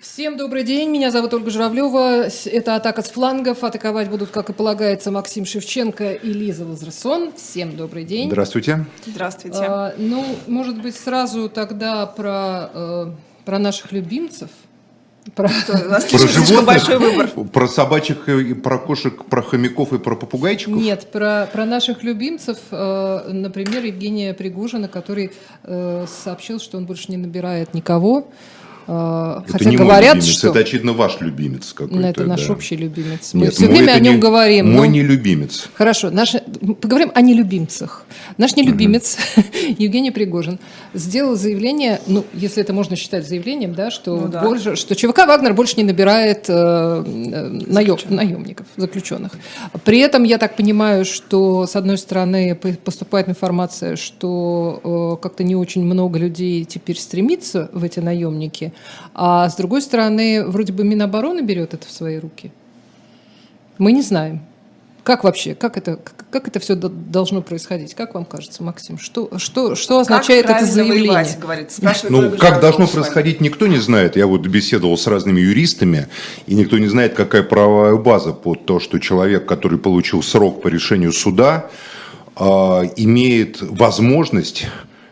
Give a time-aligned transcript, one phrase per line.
[0.00, 2.28] Всем добрый день, меня зовут Ольга Журавлева.
[2.44, 3.64] Это «Атака с флангов».
[3.64, 7.32] Атаковать будут, как и полагается, Максим Шевченко и Лиза Возрасон.
[7.34, 8.28] Всем добрый день.
[8.28, 8.84] Здравствуйте.
[9.06, 9.58] Здравствуйте.
[9.62, 13.10] А, ну, может быть, сразу тогда про, э,
[13.46, 14.50] про наших любимцев.
[15.34, 17.28] Про, про животных, большой выбор.
[17.50, 20.76] Про собачек, и про кошек, про хомяков и про попугайчиков?
[20.76, 25.32] Нет, про, про наших любимцев, э, например, Евгения Пригожина, который
[25.64, 28.28] э, сообщил, что он больше не набирает никого.
[28.86, 30.48] Это Хотя не говорят, мой любимец, что...
[30.50, 32.06] Это, очевидно, ваш любимец какой-то.
[32.06, 32.52] Это наш да.
[32.52, 33.34] общий любимец.
[33.34, 34.20] Мы Нет, все время о нем не...
[34.20, 34.72] говорим.
[34.72, 34.94] Мой но...
[34.94, 35.68] не любимец.
[35.74, 36.34] Хорошо, наш...
[36.80, 38.04] поговорим о нелюбимцах.
[38.38, 39.44] Наш нелюбимец угу.
[39.78, 40.60] Евгений Пригожин
[40.94, 44.42] сделал заявление, ну, если это можно считать заявлением, да, что, ну, да.
[44.42, 47.98] Больше, что ЧВК «Вагнер» больше не набирает э, наем...
[48.08, 49.32] наемников, заключенных.
[49.84, 55.56] При этом, я так понимаю, что, с одной стороны, поступает информация, что э, как-то не
[55.56, 58.72] очень много людей теперь стремится в эти наемники,
[59.14, 62.52] а с другой стороны, вроде бы Минобороны берет это в свои руки.
[63.78, 64.40] Мы не знаем.
[65.06, 66.00] Как вообще, как это,
[66.32, 67.94] как это все должно происходить?
[67.94, 68.98] Как вам кажется, Максим?
[68.98, 71.12] Что, что, что означает это заявление?
[71.12, 71.72] Воевать, говорит,
[72.08, 74.16] ну, как должно происходить, никто не знает.
[74.16, 76.08] Я вот беседовал с разными юристами,
[76.46, 80.66] и никто не знает, какая правовая база под то, что человек, который получил срок по
[80.66, 81.70] решению суда,
[82.36, 82.42] э,
[82.96, 84.66] имеет возможность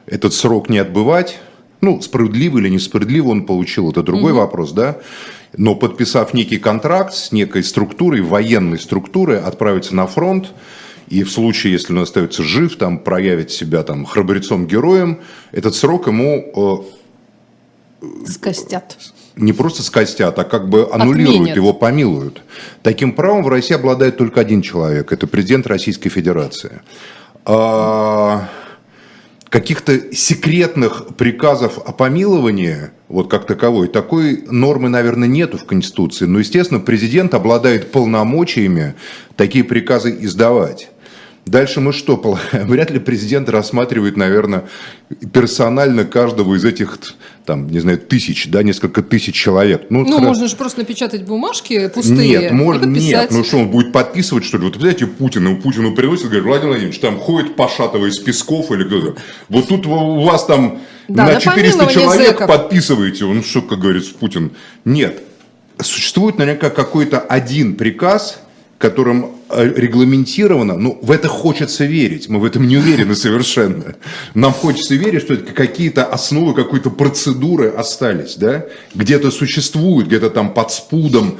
[0.06, 1.38] этот срок не отбывать,
[1.84, 4.40] ну, справедливо или несправедливо он получил, это другой угу.
[4.40, 4.98] вопрос, да?
[5.56, 10.48] Но подписав некий контракт с некой структурой, военной структурой, отправиться на фронт,
[11.08, 15.20] и в случае, если он остается жив, там, проявить себя там храбрецом-героем,
[15.52, 16.84] этот срок ему...
[18.02, 18.96] Э, скостят.
[19.36, 21.56] Не просто скостят, а как бы аннулируют, Отменят.
[21.56, 22.42] его помилуют.
[22.82, 26.80] Таким правом в России обладает только один человек, это президент Российской Федерации.
[27.44, 28.48] А
[29.54, 36.24] каких-то секретных приказов о помиловании, вот как таковой, такой нормы, наверное, нету в Конституции.
[36.24, 38.96] Но, естественно, президент обладает полномочиями
[39.36, 40.88] такие приказы издавать.
[41.46, 42.16] Дальше мы что?
[42.52, 44.64] Вряд ли президент рассматривает, наверное,
[45.32, 46.98] персонально каждого из этих,
[47.44, 49.86] там, не знаю, тысяч, да, несколько тысяч человек.
[49.90, 53.92] Ну, ну можно же просто напечатать бумажки пустые Нет, можно, нет, ну что, он будет
[53.92, 54.64] подписывать, что ли?
[54.64, 59.16] Вот, знаете, Путину, Путину приносит, говорит, Владимир Владимирович, там ходит пошатывая из Песков или кто-то.
[59.50, 62.48] Вот тут у вас там да, на 400 человек зэков.
[62.48, 63.26] подписываете.
[63.26, 64.52] Он что, как говорится, Путин?
[64.84, 65.22] Нет.
[65.80, 68.40] Существует наверняка какой-то один приказ,
[68.78, 73.94] которым э, регламентировано, ну, в это хочется верить, мы в этом не уверены совершенно.
[74.34, 80.72] Нам хочется верить, что какие-то основы какой-то процедуры остались, да, где-то существуют, где-то там под
[80.72, 81.38] спудом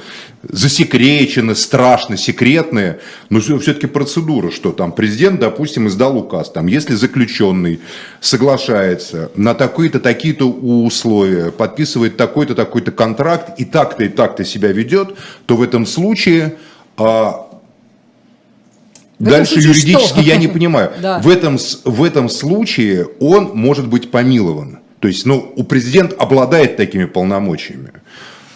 [0.49, 3.01] засекречены, страшно секретные,
[3.31, 7.81] но все-таки процедура, что там президент, допустим, издал указ, там, если заключенный
[8.21, 15.17] соглашается на такие-то, такие-то условия, подписывает такой-то, такой-то контракт и так-то, и так-то себя ведет,
[15.47, 16.57] то в этом случае
[16.97, 17.45] а
[19.19, 20.21] в Дальше юридически что?
[20.21, 20.93] я не понимаю.
[21.03, 21.19] да.
[21.21, 24.81] в, этом, в этом случае он может быть помилован.
[25.01, 27.93] То есть, ну, у президента обладает такими полномочиями.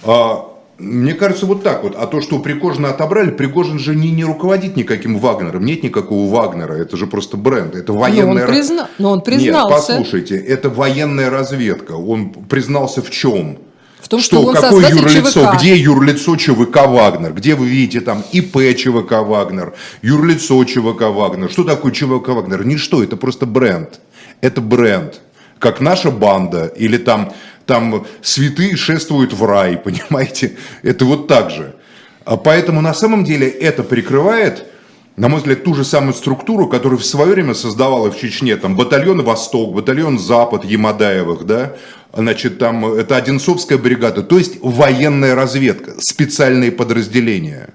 [0.02, 0.46] А,
[0.78, 1.94] мне кажется, вот так вот.
[1.96, 5.64] А то, что у Пригожина отобрали, Пригожин же не, не руководит никаким Вагнером.
[5.64, 6.74] Нет никакого Вагнера.
[6.74, 7.74] Это же просто бренд.
[7.74, 8.34] Это военная...
[8.34, 8.88] Но он, призна...
[8.98, 9.68] Но он признался.
[9.68, 11.92] Нет, послушайте, это военная разведка.
[11.92, 13.58] Он признался в чем?
[14.00, 15.58] В том, что, что какое юрлицо, ЧВК.
[15.58, 21.50] где юрлицо ЧВК Вагнер, где вы видите там ИП ЧВК Вагнер, юрлицо ЧВК Вагнер.
[21.50, 22.64] Что такое ЧВК Вагнер?
[22.64, 24.00] Ничто, это просто бренд.
[24.40, 25.20] Это бренд.
[25.58, 27.32] Как наша банда или там,
[27.66, 30.56] там святые шествуют в рай, понимаете?
[30.82, 31.74] Это вот так же.
[32.24, 34.66] А поэтому на самом деле это прикрывает
[35.18, 38.76] на мой взгляд, ту же самую структуру, которую в свое время создавала в Чечне, там,
[38.76, 41.74] батальон Восток, батальон Запад Ямадаевых, да,
[42.12, 47.70] значит, там, это Одинцовская бригада, то есть военная разведка, специальные подразделения.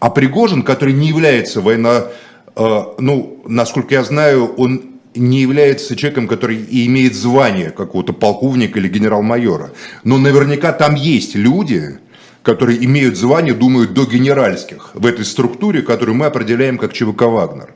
[0.00, 2.08] А Пригожин, который не является военно,
[2.56, 8.88] э, ну, насколько я знаю, он не является человеком, который имеет звание какого-то полковника или
[8.88, 9.70] генерал-майора.
[10.02, 11.98] Но наверняка там есть люди,
[12.42, 17.74] которые имеют звание, думают, до генеральских в этой структуре, которую мы определяем как ЧВК «Вагнер».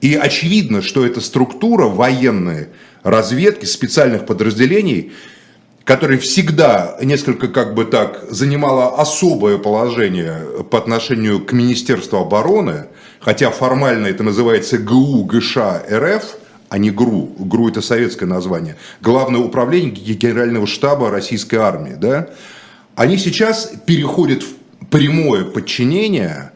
[0.00, 2.68] И очевидно, что эта структура военной
[3.02, 5.12] разведки, специальных подразделений,
[5.86, 12.86] которая всегда несколько как бы так занимала особое положение по отношению к Министерству обороны,
[13.20, 15.56] хотя формально это называется ГУ ГШ
[15.88, 16.24] РФ,
[16.68, 17.30] а не ГРУ.
[17.38, 18.74] ГРУ это советское название.
[19.00, 22.30] Главное управление Генерального штаба Российской армии, да,
[22.96, 26.50] они сейчас переходят в прямое подчинение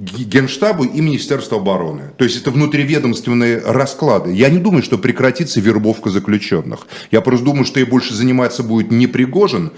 [0.00, 2.12] Генштабу и Министерству обороны.
[2.16, 4.32] То есть это внутриведомственные расклады.
[4.32, 6.86] Я не думаю, что прекратится вербовка заключенных.
[7.10, 9.72] Я просто думаю, что ей больше заниматься будет не Пригожин,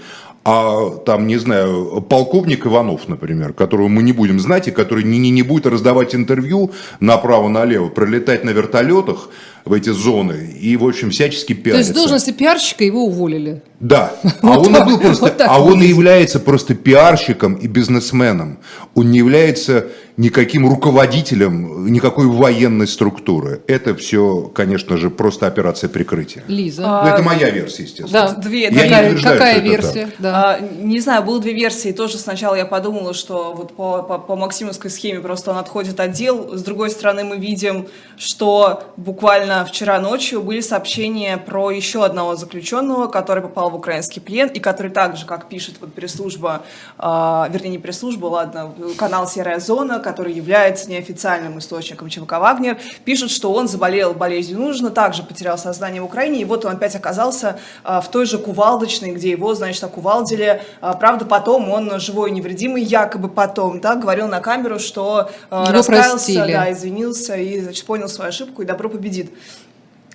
[0.45, 5.17] а там, не знаю, полковник Иванов, например, которого мы не будем знать, и который не,
[5.17, 6.71] не, не будет раздавать интервью
[7.01, 9.29] направо-налево, пролетать на вертолетах
[9.65, 11.71] в эти зоны и, в общем, всячески пиариться.
[11.71, 13.61] То есть с должности пиарщика его уволили?
[13.79, 18.59] Да, а он и был просто, а он и является просто пиарщиком и бизнесменом.
[18.95, 23.61] Он не является никаким руководителем никакой военной структуры.
[23.67, 26.43] Это все, конечно же, просто операция прикрытия.
[26.47, 26.81] Лиза.
[26.81, 28.27] Ну, это моя версия, естественно.
[28.27, 28.69] Да, две.
[28.69, 30.09] Я какая, не какая версия?
[30.19, 30.57] Да.
[30.59, 31.91] А, не знаю, было две версии.
[31.91, 36.11] Тоже сначала я подумала, что вот по, по, по Максимовской схеме просто он отходит от
[36.11, 36.55] дел.
[36.55, 37.87] С другой стороны, мы видим,
[38.17, 44.47] что буквально вчера ночью были сообщения про еще одного заключенного, который попал в украинский плен
[44.47, 46.63] и который также, как пишет вот пресс-служба,
[46.97, 53.31] э, вернее не пресс-служба, ладно, канал «Серая зона», который является неофициальным источником ЧВК «Вагнер», пишет,
[53.31, 57.59] что он заболел болезнью нужно, также потерял сознание в Украине, и вот он опять оказался
[57.83, 60.61] э, в той же Кувалдочной, где его, значит, окувалдили.
[60.81, 65.65] Э, правда, потом он живой и невредимый, якобы потом, да, говорил на камеру, что э,
[65.71, 66.53] раскаялся, простили.
[66.53, 69.31] да, извинился и, значит, понял свою ошибку, и добро победит.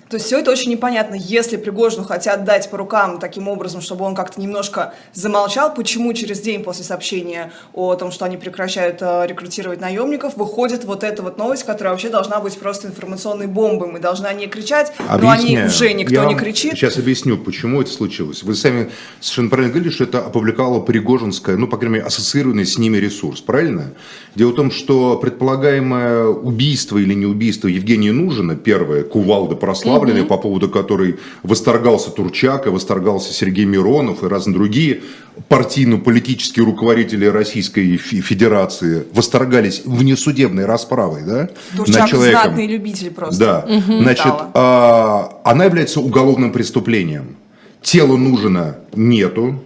[0.09, 1.13] То есть все это очень непонятно.
[1.13, 6.39] Если Пригожину хотят дать по рукам таким образом, чтобы он как-то немножко замолчал, почему через
[6.41, 11.37] день после сообщения о том, что они прекращают э, рекрутировать наемников, выходит вот эта вот
[11.37, 13.87] новость, которая вообще должна быть просто информационной бомбой.
[13.87, 15.21] Мы должны о ней кричать, Объясняю.
[15.21, 16.73] но они уже никто Я не кричит.
[16.73, 18.41] Сейчас объясню, почему это случилось.
[18.41, 18.89] Вы сами
[19.19, 23.41] совершенно правильно говорили, что это опубликовала Пригожинская, ну, по крайней мере, ассоциированный с ними ресурс,
[23.41, 23.93] правильно?
[24.33, 29.55] Дело в том, что предполагаемое убийство или не убийство Евгения Нужина, первое, Кувалда
[29.99, 35.01] прославлено, прославленный, по поводу которой восторгался Турчак, и восторгался Сергей Миронов и разные другие
[35.47, 41.49] партийно-политические руководители Российской Федерации восторгались внесудебной расправой, да?
[41.75, 42.41] Турчак над человеком.
[42.43, 43.39] знатный любитель просто.
[43.39, 44.01] Да, угу.
[44.01, 47.37] значит, а, она является уголовным преступлением.
[47.81, 49.63] Тело нужно нету,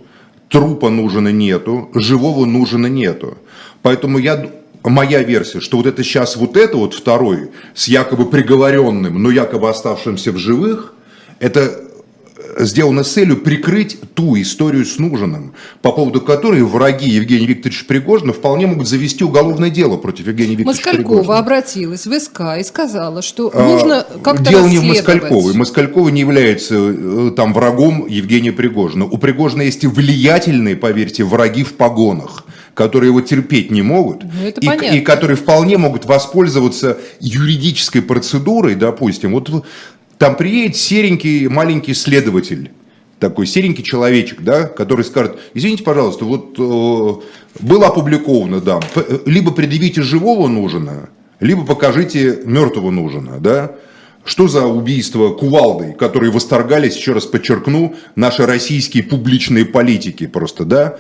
[0.50, 3.38] трупа нужно нету, живого нужно нету.
[3.82, 4.50] Поэтому я
[4.84, 9.70] моя версия, что вот это сейчас вот это вот второй с якобы приговоренным, но якобы
[9.70, 10.94] оставшимся в живых,
[11.40, 11.84] это
[12.60, 18.34] сделано с целью прикрыть ту историю с Нужиным, по поводу которой враги Евгения Викторовича Пригожина
[18.34, 21.40] вполне могут завести уголовное дело против Евгения Викторовича Москалькова Пригожина.
[21.40, 25.54] обратилась в СК и сказала, что а, нужно как-то Дело не в Москальковой.
[25.54, 29.06] Москалькова не является э, там врагом Евгения Пригожина.
[29.06, 34.98] У Пригожина есть влиятельные, поверьте, враги в погонах которые его терпеть не могут, ну, и,
[34.98, 39.34] и которые вполне могут воспользоваться юридической процедурой, допустим.
[39.34, 39.66] Вот
[40.18, 42.72] там приедет серенький маленький следователь,
[43.20, 48.80] такой серенький человечек, да, который скажет, извините, пожалуйста, вот э, было опубликовано, да,
[49.26, 51.10] либо предъявите живого нужина,
[51.40, 53.74] либо покажите мертвого нужина, да,
[54.26, 60.98] что за убийство кувалдой, которые восторгались, еще раз подчеркну, наши российские публичные политики просто, да,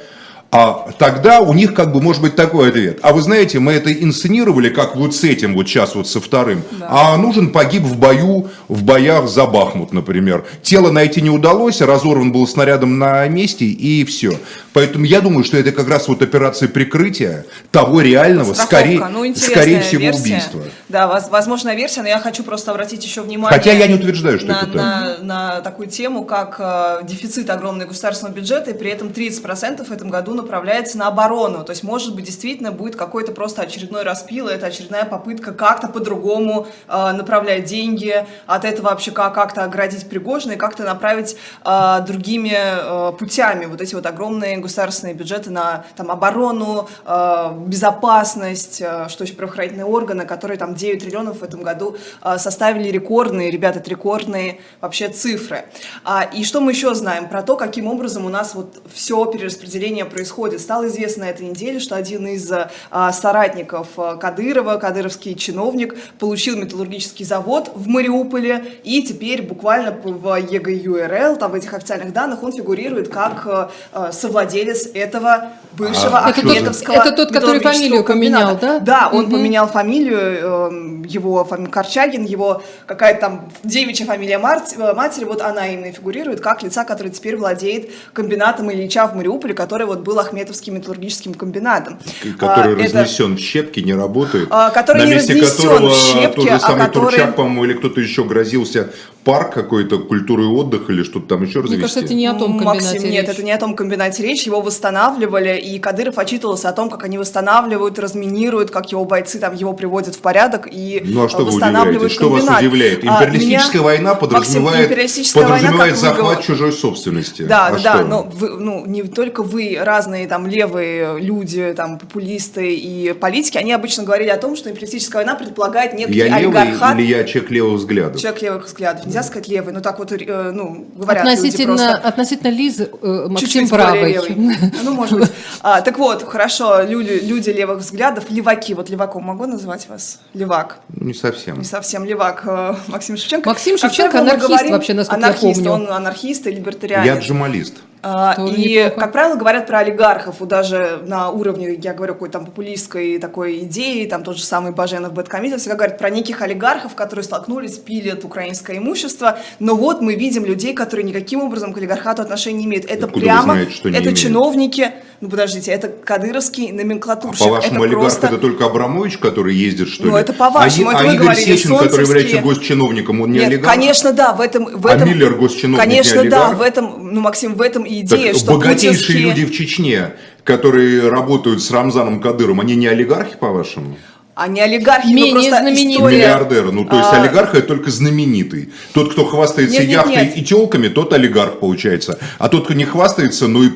[0.56, 3.00] а тогда у них как бы может быть такой ответ.
[3.02, 6.62] А вы знаете, мы это инсценировали как вот с этим, вот сейчас вот со вторым.
[6.74, 6.88] Да.
[6.92, 10.46] А нужен погиб в бою, в боях за Бахмут, например.
[10.62, 14.38] Тело найти не удалось, разорван был снарядом на месте и все.
[14.74, 19.82] Поэтому я думаю, что это как раз вот операция прикрытия того реального, скорее, ну, скорее
[19.82, 20.22] всего, версия.
[20.22, 20.62] убийства.
[20.88, 23.58] Да, возможная версия, но я хочу просто обратить еще внимание.
[23.58, 27.90] Хотя я не утверждаю, что на, это на, на такую тему, как э, дефицит огромного
[27.90, 31.64] государственного бюджета, и при этом 30% в этом году направляется на оборону.
[31.64, 36.68] То есть, может быть, действительно будет какой-то просто очередной распил, это очередная попытка как-то по-другому
[36.88, 41.36] э, направлять деньги, от этого вообще как- как-то оградить Пригожина и как-то направить
[41.66, 48.82] э, другими э, путями вот эти вот огромные государственные бюджеты на там, оборону, э, безопасность,
[48.82, 53.50] э, что еще правоохранительные органы, которые там 9 триллионов в этом году э, составили рекордные,
[53.50, 55.66] ребята, это рекордные вообще цифры.
[56.04, 60.06] А, и что мы еще знаем про то, каким образом у нас вот все перераспределение
[60.06, 60.62] происходит происходит.
[60.62, 62.52] Стало известно на этой неделе, что один из
[62.92, 70.36] а, соратников а, Кадырова, кадыровский чиновник, получил металлургический завод в Мариуполе, и теперь буквально в
[70.36, 76.96] ЕГЮРЛ, там в этих официальных данных, он фигурирует как а совладелец этого бывшего а, Ахметовского
[76.96, 78.80] Это тот, который фамилию поменял, да?
[78.80, 79.34] Да, он угу.
[79.34, 85.92] поменял фамилию, эм, его фамилия Корчагин, его какая-то там девичья фамилия матери, вот она именно
[85.92, 91.34] фигурирует как лица, который теперь владеет комбинатом Ильича в Мариуполе, который вот был Ахметовским металлургическим
[91.34, 92.00] комбинатом.
[92.38, 93.36] Который а, разнесен это...
[93.36, 94.48] в щепки, не работает.
[94.50, 97.04] А, который на не месте которого в щепки, тот же самый а который...
[97.12, 98.90] Турчак, по-моему, или кто-то еще грозился
[99.24, 101.76] парк какой-то, культуры и отдых или что-то там еще развести?
[101.76, 104.44] Мне кажется, это не о том комбинате Максим, нет, это не о том комбинате речь.
[104.44, 109.56] Его восстанавливали, и Кадыров отчитывался о том, как они восстанавливают, разминируют, как его бойцы там
[109.56, 113.04] его приводят в порядок и ну, а что восстанавливают Что вас удивляет?
[113.04, 116.44] Империалистическая а, война подразумевает, Максим, подразумевает война, захват вы...
[116.44, 117.44] чужой собственности.
[117.44, 118.04] Да, а да, что?
[118.04, 123.72] но вы, ну, не только вы, разные там левые люди, там популисты и политики, они
[123.72, 126.92] обычно говорили о том, что империалистическая война предполагает некий я олигархат.
[126.92, 128.22] Левый или я человек левых взглядов?
[128.22, 129.06] Человек левых взглядов.
[129.06, 132.08] Нельзя сказать левый, но так вот, э, ну, говорят относительно, люди просто.
[132.08, 134.20] Относительно Лизы, э, Максим Чуть-чуть правый.
[134.84, 135.32] Ну, может быть.
[135.62, 140.20] А, так вот, хорошо, люди, люди левых взглядов, леваки, вот леваком могу называть вас?
[140.34, 140.80] Левак.
[140.90, 141.60] Не совсем.
[141.60, 142.44] Не совсем левак.
[142.46, 143.50] Э, Максим Шевченко.
[143.50, 145.88] Максим Шевченко анархист говорим, вообще, насколько анархист, я помню.
[145.88, 147.06] он анархист и либертарианец.
[147.06, 147.76] Я джумалист.
[148.06, 149.00] А, и, неплохо.
[149.00, 153.60] как правило, говорят про олигархов, вот даже на уровне, я говорю, какой-то там популистской такой
[153.60, 158.26] идеи, там тот же самый Баженов, Бэткомитет, всегда говорят про неких олигархов, которые столкнулись, пилят
[158.26, 162.86] украинское имущество, но вот мы видим людей, которые никаким образом к олигархату отношения не имеют.
[162.86, 164.18] Это Откуда прямо, знаете, что это имеют?
[164.18, 164.92] чиновники,
[165.22, 167.42] ну подождите, это кадыровский номенклатурщик.
[167.42, 168.28] А по-вашему, это олигарх просто...
[168.28, 170.12] это только Абрамович, который ездит, что ну, ли?
[170.14, 173.40] Ну, это по-вашему, а, это а вы Игорь говорили, Сечин, который является госчиновником, он не
[173.40, 173.74] Нет, олигарх?
[173.74, 174.66] конечно, да, в этом...
[174.66, 178.34] В а этом Миллер госчиновник Конечно, да, в этом, ну, Максим, в этом и идея,
[178.34, 179.24] так, что богатейшие путинские...
[179.24, 183.98] люди в Чечне, которые работают с Рамзаном Кадыром, они не олигархи, по-вашему?
[184.36, 185.96] А не олигархи, Менее но просто знаменитые.
[185.96, 186.18] история...
[186.18, 186.72] Миллиардеры.
[186.72, 188.70] Ну, то есть А, олигарх это только знаменитый.
[188.94, 190.38] Тот, кто хвастается Нет, нет, яхтой нет.
[190.38, 192.18] и телками, тот олигарх получается.
[192.40, 193.70] А тот, кто не хвастается, но, и,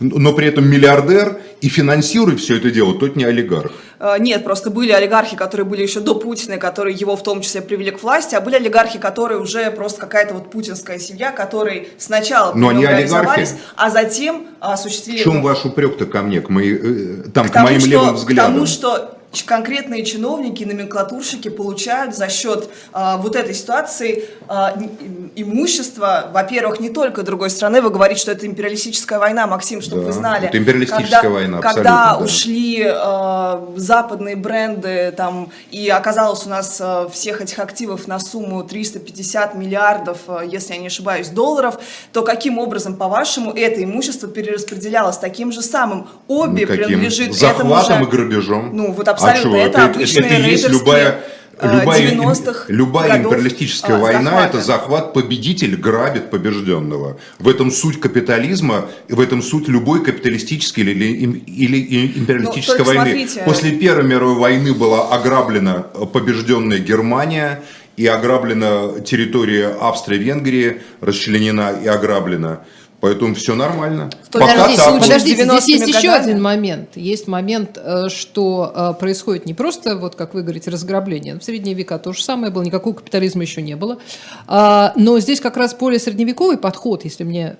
[0.00, 3.70] но при этом миллиардер и финансирует все это дело, тот не олигарх.
[4.00, 7.60] Э, Нет, просто были олигархи, которые были еще до Путина, которые его в том числе
[7.60, 12.52] привели к власти, а были олигархи, которые уже просто какая-то вот путинская семья, которые сначала
[12.54, 13.58] Но они реализовались, олигархи?
[13.76, 15.18] а затем осуществили...
[15.20, 17.90] В чем ну, ваш упрек-то ко мне, к, моей, э, там, к, тому, моим что-
[17.90, 18.54] левым К взглядам?
[18.54, 26.80] тому, что конкретные чиновники, номенклатурщики получают за счет а, вот этой ситуации м- имущество, во-первых,
[26.80, 30.48] не только другой страны, вы говорите, что это империалистическая война, Максим, чтобы Да, вы знали.
[30.48, 32.18] это империалистическая когда, война, Когда да.
[32.18, 38.64] ушли а, западные бренды, там, и оказалось у нас а, всех этих активов на сумму
[38.64, 41.78] 350 миллиардов, а, если я не ошибаюсь, долларов,
[42.12, 46.08] то каким образом, по-вашему, это имущество перераспределялось таким же самым?
[46.26, 48.04] Обе Ну, принадлежит этому Захватом же...
[48.04, 48.70] и грабежом.
[48.76, 49.56] Ну, вот абсолютно, чего?
[49.56, 51.20] это обычные это и есть любая,
[51.58, 57.18] э, любая, 90-х любая годов, империалистическая а, война это захват победитель грабит побежденного.
[57.38, 61.38] В этом суть капитализма, в этом суть любой капиталистической или, или,
[61.76, 63.02] или империалистической Ну, войны.
[63.02, 63.42] смотрите.
[63.44, 67.62] После Первой мировой войны была ограблена побежденная Германия
[67.96, 72.60] и ограблена территория Австро-Венгрии, расчленена и ограблена.
[73.00, 74.10] Поэтому все нормально.
[74.30, 75.00] Подождите, так.
[75.00, 76.22] Подождите, здесь 90-ми есть еще годами.
[76.22, 76.96] один момент.
[76.96, 81.38] Есть момент, э, что э, происходит не просто, вот как вы говорите, разграбление.
[81.38, 83.98] В средние века то же самое было, никакого капитализма еще не было.
[84.46, 87.56] А, Но здесь как раз более средневековый подход, если мне,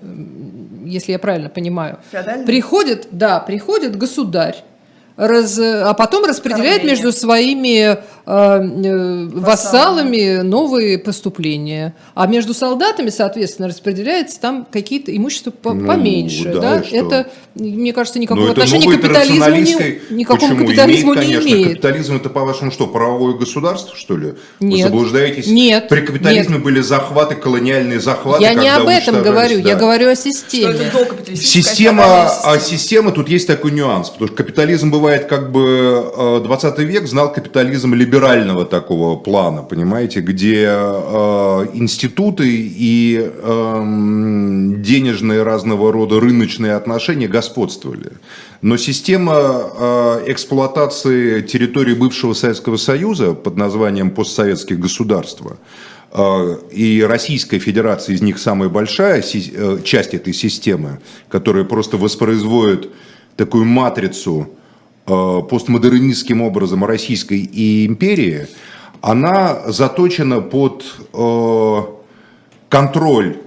[0.85, 1.97] если я правильно понимаю.
[2.11, 2.45] Феодальный?
[2.45, 4.63] Приходит, да, приходит государь,
[5.17, 6.89] раз- а потом распределяет Кормление.
[7.03, 11.93] между своими э, э, вассалами новые поступления.
[12.13, 16.45] А между солдатами, соответственно, распределяется там какие-то имущества по- Ну, поменьше.
[16.53, 16.83] да, да?
[16.83, 16.95] что?
[16.95, 20.65] Это, мне кажется, никакого Но отношения к капитализму не, никакому Почему?
[20.67, 21.49] капитализму имеет, не конечно.
[21.49, 21.67] имеет.
[21.69, 24.33] Капитализм это, по-вашему, что, правовое государство, что ли?
[24.59, 24.77] Нет.
[24.85, 25.47] Вы заблуждаетесь?
[25.47, 25.89] Нет.
[25.89, 28.43] При капитализме были захваты, колониальные захваты.
[28.43, 29.75] Я не об этом говорю, я да.
[29.75, 30.73] говорю о Что системе.
[30.73, 32.03] это докапиталистическая Система,
[32.43, 37.07] а система, тут есть такой нюанс, потому что капитализм бывает как бы, э, 20 век
[37.07, 46.75] знал капитализм либерального такого плана, понимаете, где э, институты и эм, денежные разного рода рыночные
[46.75, 48.11] отношения господствовали.
[48.61, 55.41] Но система э, эксплуатации территории бывшего Советского Союза под названием постсоветских государств
[56.13, 62.89] э, и Российская Федерация из них самая большая э, часть этой системы, которая просто воспроизводит
[63.35, 64.60] такую матрицу э,
[65.05, 67.49] постмодернистским образом Российской
[67.85, 68.47] империи,
[69.01, 71.81] она заточена под э,
[72.69, 73.37] контроль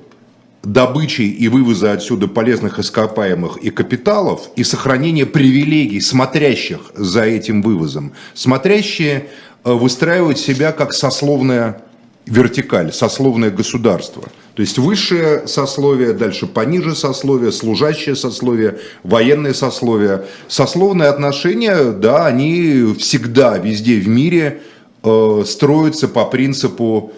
[0.64, 8.12] добычи и вывоза отсюда полезных ископаемых и капиталов и сохранение привилегий смотрящих за этим вывозом.
[8.34, 9.28] Смотрящие
[9.64, 11.82] э, выстраивают себя как сословная
[12.26, 14.23] вертикаль, сословное государство.
[14.54, 20.25] То есть высшее сословие, дальше пониже сословие, служащее сословие, военное сословие.
[20.49, 24.62] Сословные отношения, да, они всегда, везде в мире
[25.02, 27.12] э, строятся по принципу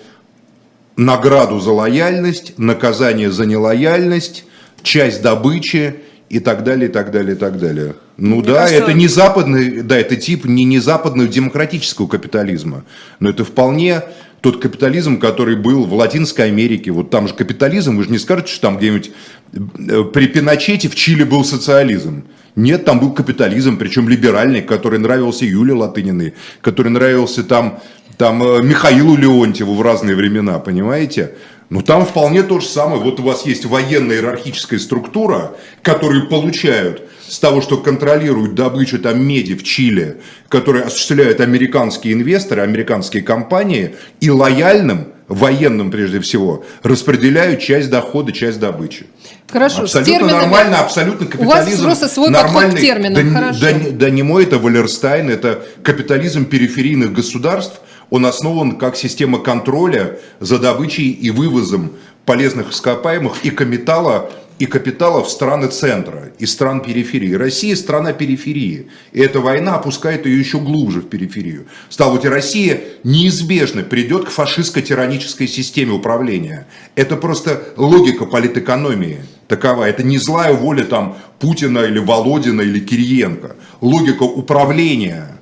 [0.97, 4.45] награду за лояльность, наказание за нелояльность,
[4.83, 5.97] часть добычи
[6.29, 7.95] и так далее, и так далее, и так далее.
[8.17, 8.83] Ну Мне да, кажется...
[8.83, 12.85] это не западный, да, это тип не, не западного демократического капитализма,
[13.21, 14.03] но это вполне
[14.47, 16.93] тот капитализм, который был в Латинской Америке.
[16.93, 19.11] Вот там же капитализм, вы же не скажете, что там где-нибудь
[19.53, 22.23] э, при Пиночете в Чили был социализм.
[22.55, 27.81] Нет, там был капитализм, причем либеральный, который нравился Юле Латыниной, который нравился там,
[28.19, 31.33] там э, Михаилу Леонтьеву в разные времена, понимаете?
[31.69, 33.03] Но там вполне то же самое.
[33.03, 39.27] Вот у вас есть военная иерархическая структура, которую получают с того, что контролируют добычу там
[39.27, 40.19] меди в Чили,
[40.49, 48.61] которые осуществляют американские инвесторы, американские компании, и лояльным, военным прежде всего, распределяют часть дохода, часть
[48.61, 49.07] добычи.
[49.51, 50.41] Хорошо, абсолютно терминами...
[50.43, 51.83] нормально, абсолютно капитализм.
[51.83, 53.61] У вас просто свой нормальный, подход к терминам, да, хорошо.
[53.61, 60.19] Да, да не мой, это Валерстайн, это капитализм периферийных государств, он основан как система контроля
[60.41, 61.93] за добычей и вывозом
[62.25, 67.35] полезных ископаемых и капитала, и капитала в страны центра и стран периферии.
[67.35, 68.89] Россия страна периферии.
[69.13, 71.67] И эта война опускает ее еще глубже в периферию.
[71.89, 76.67] Стало быть, Россия неизбежно придет к фашистско-тиранической системе управления.
[76.95, 79.85] Это просто логика политэкономии такова.
[79.85, 83.57] Это не злая воля там Путина или Володина или Кириенко.
[83.83, 85.36] Логика управления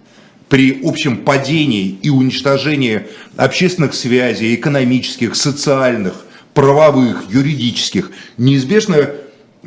[0.55, 9.11] при общем падении и уничтожении общественных связей, экономических, социальных, правовых, юридических, неизбежно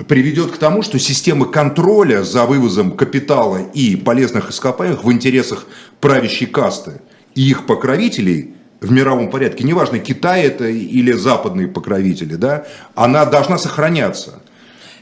[0.08, 5.66] приведет к тому, что системы контроля за вывозом капитала и полезных ископаемых в интересах
[6.00, 7.02] правящей касты
[7.36, 12.66] и их покровителей в мировом порядке, неважно, Китай это или западные покровители, да,
[12.96, 14.42] она должна сохраняться.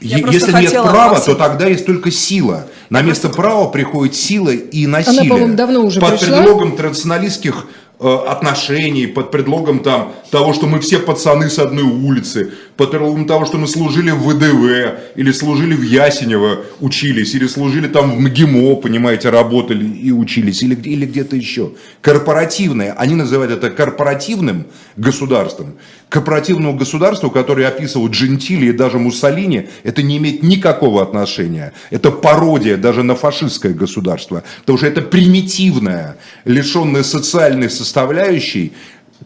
[0.00, 2.66] Я Если нет права, то тогда есть только сила.
[2.90, 5.44] На место права приходит сила и насилие.
[5.44, 6.38] Она, давно уже Под пришла.
[6.38, 7.66] предлогом традиционалистских
[7.98, 13.26] Э, отношений, под предлогом там, того, что мы все пацаны с одной улицы, под предлогом
[13.26, 18.20] того, что мы служили в ВДВ, или служили в Ясенево, учились, или служили там в
[18.20, 21.72] МГИМО, понимаете, работали и учились, или, или где-то еще.
[22.02, 24.66] Корпоративное, они называют это корпоративным
[24.98, 25.76] государством.
[26.08, 31.72] Корпоративному государству, которое описывают Джентили и даже Муссолини, это не имеет никакого отношения.
[31.90, 38.72] Это пародия даже на фашистское государство, потому что это примитивное, лишенное социальной составляющей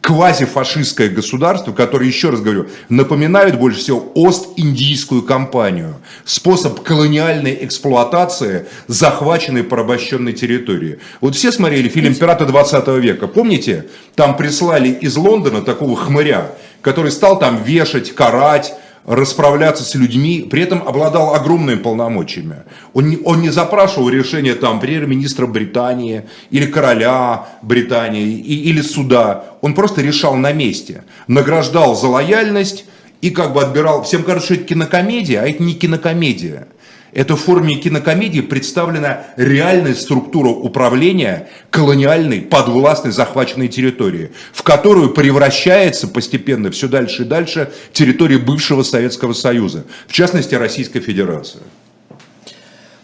[0.01, 5.97] квазифашистское государство, которое, еще раз говорю, напоминает больше всего Ост-Индийскую компанию.
[6.25, 11.01] Способ колониальной эксплуатации захваченной порабощенной территории.
[11.21, 13.27] Вот все смотрели фильм «Пираты 20 века».
[13.27, 13.87] Помните?
[14.15, 18.75] Там прислали из Лондона такого хмыря, который стал там вешать, карать,
[19.07, 22.57] расправляться с людьми, при этом обладал огромными полномочиями.
[22.93, 29.45] Он не, он не запрашивал решения там премьер-министра Британии или короля Британии и, или суда.
[29.63, 32.85] Он просто решал на месте, награждал за лояльность
[33.21, 34.03] и как бы отбирал.
[34.05, 36.69] Всем кажется, что это кинокомедия, а это не кинокомедия.
[37.13, 46.07] Это в форме кинокомедии представлена реальная структура управления колониальной, подвластной, захваченной территории, в которую превращается
[46.07, 51.61] постепенно все дальше и дальше территория бывшего Советского Союза, в частности Российской Федерации.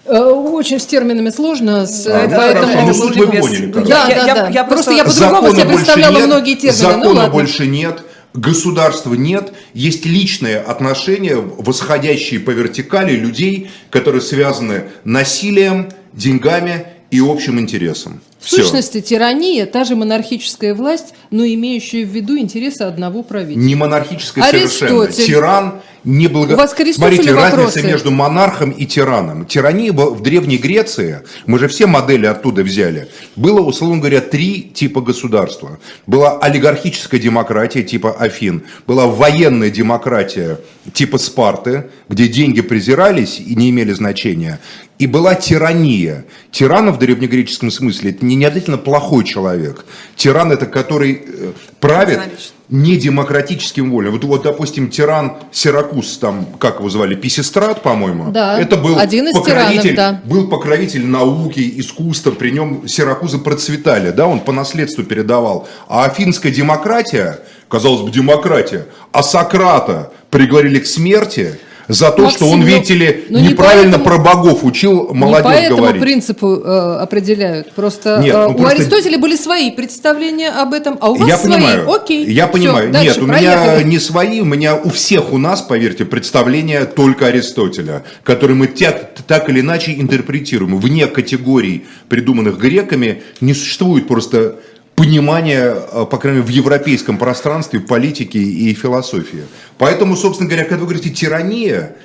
[0.04, 2.72] Э, очень с терминами сложно, с, а, поэтому...
[2.72, 3.66] Да, ну, суть вы поняли.
[3.66, 4.48] Да, да, да.
[4.50, 6.82] Я, просто я по-другому себе представляла нет, многие термины.
[6.82, 8.02] Ну закона ну, больше нет
[8.36, 17.60] государства нет, есть личные отношения, восходящие по вертикали людей, которые связаны насилием, деньгами и общим
[17.60, 18.20] интересом.
[18.38, 18.62] В Все.
[18.62, 23.62] сущности, тирания, та же монархическая власть, но имеющая в виду интересы одного правителя.
[23.62, 25.06] Не монархическая совершенно.
[25.10, 26.52] Тиран не благо...
[26.52, 27.56] У вас к Смотрите, вопросы?
[27.56, 29.44] разница между монархом и тираном.
[29.44, 35.00] Тирания в Древней Греции, мы же все модели оттуда взяли, было, условно говоря, три типа
[35.00, 35.80] государства.
[36.06, 40.60] Была олигархическая демократия типа Афин, была военная демократия
[40.92, 44.60] типа Спарты, где деньги презирались и не имели значения,
[44.98, 46.24] и была тирания.
[46.50, 49.84] Тиран в древнегреческом смысле это не обязательно плохой человек.
[50.16, 52.20] Тиран это который э, правит
[52.68, 54.12] не демократическим волям.
[54.12, 58.32] Вот, вот, допустим, тиран Сиракус, там, как его звали, Писистрат, по-моему.
[58.32, 60.28] Да, это был один из покровитель, тиранов, да.
[60.28, 65.68] был покровитель науки, искусства, при нем Сиракузы процветали, да, он по наследству передавал.
[65.88, 72.46] А афинская демократия, казалось бы, демократия, а Сократа приговорили к смерти, за то, Максим, что
[72.48, 76.02] он, видите ли, ну, неправильно не поэтому, про богов учил молодежь не по этому говорить.
[76.02, 77.72] принципу э, определяют.
[77.72, 78.76] Просто Нет, э, ну, у просто...
[78.76, 81.54] Аристотеля были свои представления об этом, а у вас я свои.
[81.54, 82.26] Понимаю, Окей.
[82.30, 82.92] Я понимаю.
[82.92, 87.26] Все, Нет, у меня не свои, у меня у всех у нас, поверьте, представления только
[87.26, 90.78] Аристотеля, который мы так, так или иначе интерпретируем.
[90.78, 94.56] Вне категорий, придуманных греками, не существует просто
[94.96, 99.44] понимания, э, по крайней мере, в европейском пространстве политики и философии.
[99.78, 101.96] Поэтому, собственно говоря, когда вы говорите «тирания»,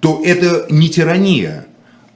[0.00, 1.66] то это не тирания,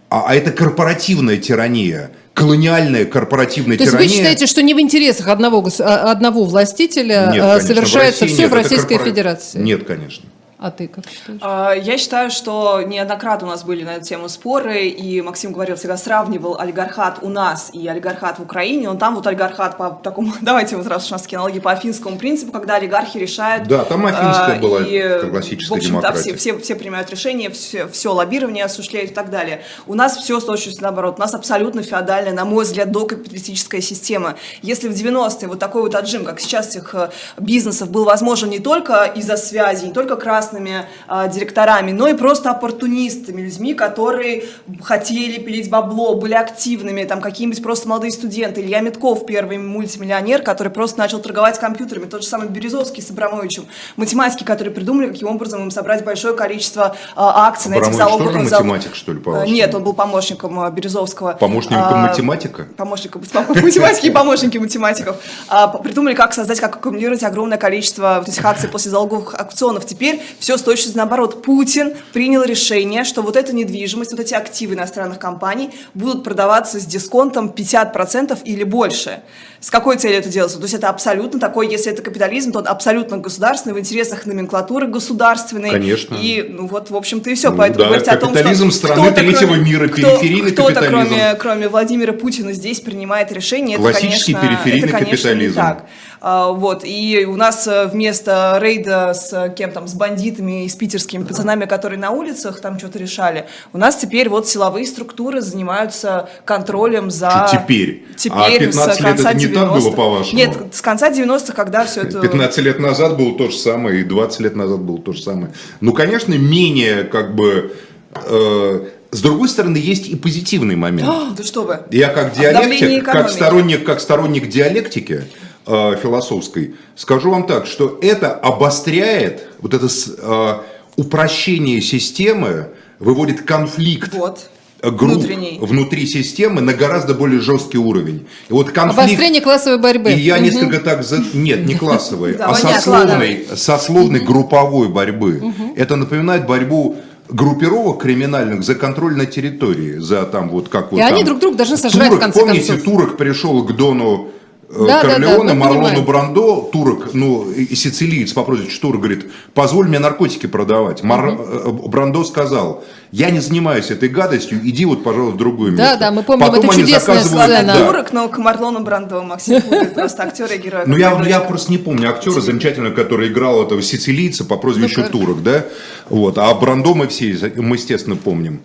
[0.08, 4.02] а, а это корпоративная тирания колониальная корпоративная То тирания.
[4.02, 8.42] есть вы считаете, что не в интересах одного, а, одного властителя Нет, конечно, совершается все
[8.42, 9.10] нет, в Российской корпора...
[9.10, 9.58] Федерации?
[9.58, 10.24] Нет, конечно.
[10.62, 11.40] А ты как считаешь?
[11.42, 15.74] А, я считаю, что неоднократно у нас были на эту тему споры, и Максим говорил,
[15.74, 18.88] всегда сравнивал олигархат у нас и олигархат в Украине.
[18.88, 22.52] Он там вот олигархат по такому, давайте вот раз у нас аналогии по афинскому принципу,
[22.52, 23.66] когда олигархи решают.
[23.66, 26.36] Да, там афинская а, была и, классическая в общем, демократия.
[26.36, 29.64] все, все, все принимают решения, все, все лоббирование осуществляют и так далее.
[29.88, 31.16] У нас все с точностью наоборот.
[31.18, 34.36] У нас абсолютно феодальная, на мой взгляд, докапиталистическая система.
[34.62, 38.60] Если в 90-е вот такой вот отжим, как сейчас этих э, бизнесов, был возможен не
[38.60, 44.44] только из-за связи, не только красный классными э, директорами, но и просто оппортунистами, людьми, которые
[44.82, 48.60] хотели пилить бабло, были активными, там какие-нибудь просто молодые студенты.
[48.60, 53.64] Илья Метков, первый мультимиллионер, который просто начал торговать компьютерами, тот же самый Березовский с Абрамовичем,
[53.96, 58.32] математики, которые придумали, каким образом им собрать большое количество э, акций Абрамович на этих залогах.
[58.32, 59.46] тоже математик, что ли, по -вашему?
[59.46, 61.32] Нет, он был помощником э, Березовского.
[61.32, 62.66] Помощником а, математика?
[62.76, 65.16] Помощником математики и помощники математиков.
[65.48, 69.86] А, придумали, как создать, как аккумулировать огромное количество вот этих акций после залоговых аукционов.
[69.86, 71.44] Теперь все с точностью наоборот.
[71.44, 76.84] Путин принял решение, что вот эта недвижимость, вот эти активы иностранных компаний будут продаваться с
[76.84, 79.20] дисконтом 50% или больше.
[79.60, 80.58] С какой целью это делается?
[80.58, 84.88] То есть это абсолютно такой, если это капитализм, то он абсолютно государственный, в интересах номенклатуры
[84.88, 85.70] государственной.
[85.70, 86.16] Конечно.
[86.20, 87.50] И, ну вот, в общем-то, и все.
[87.50, 91.34] Ну, Поэтому да, говорить о том, что страны третьего кроме, мира, периферийный кто, Кто-то, кроме,
[91.38, 93.78] кроме Владимира Путина, здесь принимает решение.
[93.78, 95.60] Классический это, конечно, периферийный это, конечно, капитализм.
[95.60, 95.86] Не так.
[96.24, 100.76] А, вот, и у нас э, вместо рейда с кем там, с бандитами и с
[100.76, 106.30] питерскими пацанами, которые на улицах там что-то решали, у нас теперь вот силовые структуры занимаются
[106.44, 107.48] контролем за...
[107.50, 108.06] Теперь?
[108.16, 110.38] Теперь, а 15 лет это не так было, по-вашему?
[110.38, 112.20] Нет, с конца 90-х, когда все это...
[112.20, 115.52] 15 лет назад было то же самое, и 20 лет назад было то же самое.
[115.80, 117.74] Ну, конечно, менее, как бы...
[118.14, 121.08] Э, с другой стороны, есть и позитивный момент.
[121.08, 121.80] О, да что вы.
[121.90, 125.24] Я как диалектик, как сторонник, как сторонник диалектики,
[125.66, 130.54] э, философской, скажу вам так, что это обостряет, вот это э,
[130.96, 134.14] упрощение системы, выводит конфликт.
[134.14, 134.48] Вот
[134.82, 135.58] групп Внутренний.
[135.60, 138.26] внутри системы на гораздо более жесткий уровень.
[138.48, 139.04] И вот конфликт...
[139.04, 140.12] Обострение классовой борьбы.
[140.12, 140.44] И я угу.
[140.44, 141.04] несколько так...
[141.04, 141.22] За...
[141.34, 145.42] Нет, не классовой, а сословной, сословной групповой борьбы.
[145.76, 146.96] Это напоминает борьбу
[147.28, 151.56] группировок криминальных за контроль на территории, за там вот как вот И они друг друга
[151.58, 152.84] должны сожрать турок, в конце помните, концов.
[152.84, 154.32] Турок пришел к Дону
[154.72, 159.86] да, Корлеоне, да, да, Марлону Брандо, турок, ну, и сицилиец по прозвищу Турок, говорит, позволь
[159.86, 161.02] мне наркотики продавать.
[161.02, 161.28] Мар...
[161.28, 161.88] Угу.
[161.88, 165.98] Брандо сказал, я не занимаюсь этой гадостью, иди вот, пожалуйста, в другое да, место.
[165.98, 167.62] Да, да, мы помним, Потом это чудесная сцена.
[167.64, 167.86] Да.
[167.86, 169.60] Турок, но к Марлону Брандо, Максим
[169.94, 170.84] просто актер и герой.
[170.86, 175.08] Ну, я, я просто не помню актера замечательного, который играл этого сицилийца по прозвищу ну,
[175.08, 175.66] Турок, да?
[176.08, 178.62] Вот, а Брандо мы все, мы, естественно, помним.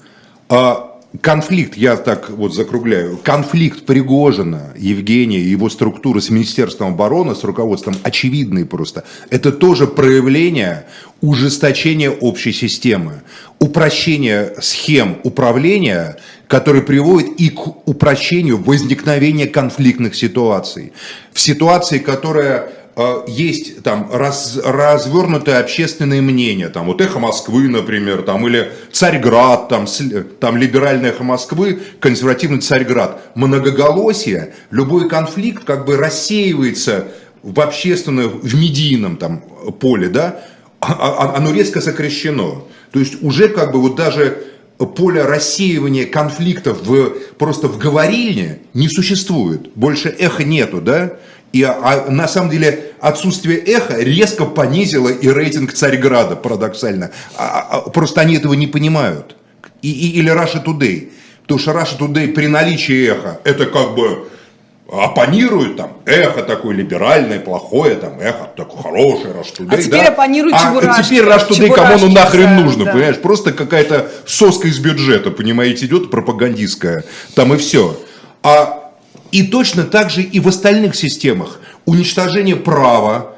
[0.50, 7.36] А, конфликт, я так вот закругляю, конфликт Пригожина, Евгения и его структуры с Министерством обороны,
[7.36, 9.04] с руководством, очевидный просто.
[9.30, 10.86] Это тоже проявление
[11.22, 13.24] ужесточения общей системы,
[13.60, 16.18] упрощения схем управления,
[16.48, 20.94] который приводит и к упрощению возникновения конфликтных ситуаций.
[21.32, 22.70] В ситуации, которая
[23.28, 29.86] есть там раз, развернутое общественное мнение, там вот эхо Москвы, например, там или Царьград, там,
[30.40, 37.10] там либеральное эхо Москвы, консервативный Царьград, многоголосие, любой конфликт как бы рассеивается
[37.44, 39.44] в общественном, в медийном там
[39.80, 40.42] поле, да,
[40.80, 42.64] а, а, оно резко сокращено.
[42.92, 44.44] То есть уже как бы вот даже
[44.86, 49.74] поле рассеивания конфликтов в, просто в говорильне не существует.
[49.76, 51.14] Больше эха нету, да?
[51.54, 57.12] И а, на самом деле отсутствие эха резко понизило и рейтинг Царьграда, парадоксально.
[57.38, 59.36] А, а, просто они этого не понимают.
[59.82, 61.12] И, и, или Russia Today.
[61.44, 64.28] Потому что Russia Today при наличии эха, это как бы
[64.92, 70.08] оппонируют там, эхо такое либеральное, плохое, там, эхо такое хорошее, Today, а теперь да?
[70.10, 71.04] оппонируют а Чебурашки.
[71.04, 72.92] теперь Today кому оно нахрен да, нужно, да.
[72.92, 73.18] понимаешь?
[73.18, 77.04] Просто какая-то соска из бюджета, понимаете, идет пропагандистская,
[77.36, 78.00] там и все.
[78.44, 78.87] А
[79.32, 81.60] и точно так же и в остальных системах.
[81.86, 83.36] Уничтожение права,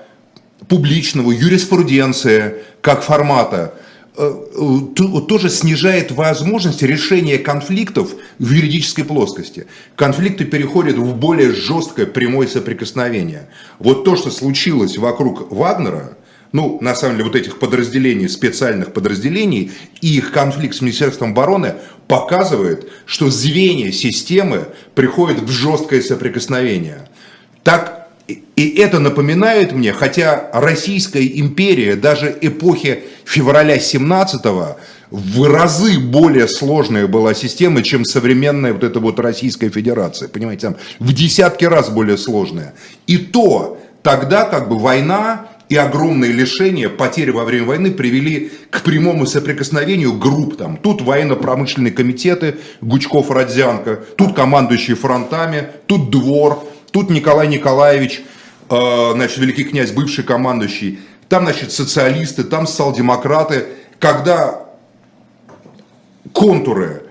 [0.67, 3.73] публичного, юриспруденция как формата
[4.15, 9.67] э, э, тоже снижает возможность решения конфликтов в юридической плоскости.
[9.95, 13.49] Конфликты переходят в более жесткое прямое соприкосновение.
[13.80, 16.17] Вот то, что случилось вокруг Вагнера,
[16.51, 21.75] ну, на самом деле, вот этих подразделений, специальных подразделений и их конфликт с Министерством обороны
[22.07, 27.07] показывает, что звенья системы приходят в жесткое соприкосновение.
[27.63, 34.41] Так, и это напоминает мне, хотя Российская империя даже эпохи февраля 17
[35.12, 40.29] в разы более сложная была система, чем современная вот эта вот Российская Федерация.
[40.29, 42.73] Понимаете, там в десятки раз более сложная.
[43.07, 48.82] И то тогда как бы война и огромные лишения, потери во время войны привели к
[48.82, 50.58] прямому соприкосновению групп.
[50.58, 58.23] Там, тут военно-промышленные комитеты, Гучков, Родзянко, тут командующие фронтами, тут двор, тут Николай Николаевич,
[58.69, 63.67] э, значит, великий князь, бывший командующий, там, значит, социалисты, там социал-демократы.
[63.99, 64.65] Когда
[66.34, 67.03] контуры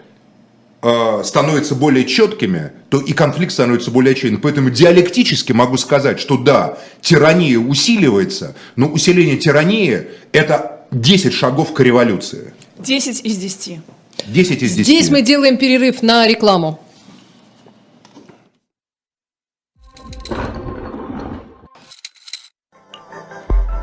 [0.80, 4.40] становятся более четкими, то и конфликт становится более очевидным.
[4.40, 11.80] Поэтому диалектически могу сказать, что да, тирания усиливается, но усиление тирании– это 10 шагов к
[11.80, 12.54] революции.
[12.78, 13.80] 10 из 10.
[14.26, 14.86] 10 из 10.
[14.86, 16.80] Здесь мы делаем перерыв на рекламу.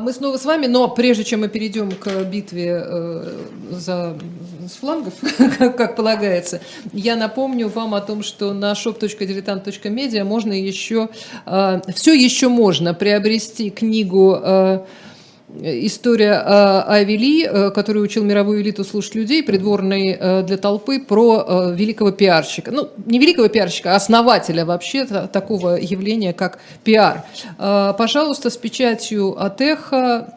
[0.00, 3.32] Мы снова с вами, но прежде чем мы перейдем к битве э,
[3.70, 4.16] за
[4.68, 5.14] с флангов,
[5.58, 6.60] как, как полагается,
[6.92, 11.08] я напомню вам о том, что на shop.diletant.media можно еще,
[11.46, 14.80] э, все еще можно приобрести книгу э,
[15.62, 21.72] история э, Авели, э, который учил мировую элиту слушать людей, придворный э, для толпы, про
[21.72, 22.70] великого пиарщика.
[22.70, 27.24] Ну, не великого пиарщика, а основателя вообще такого явления, как пиар.
[27.58, 30.34] Пожалуйста, с печатью от эхо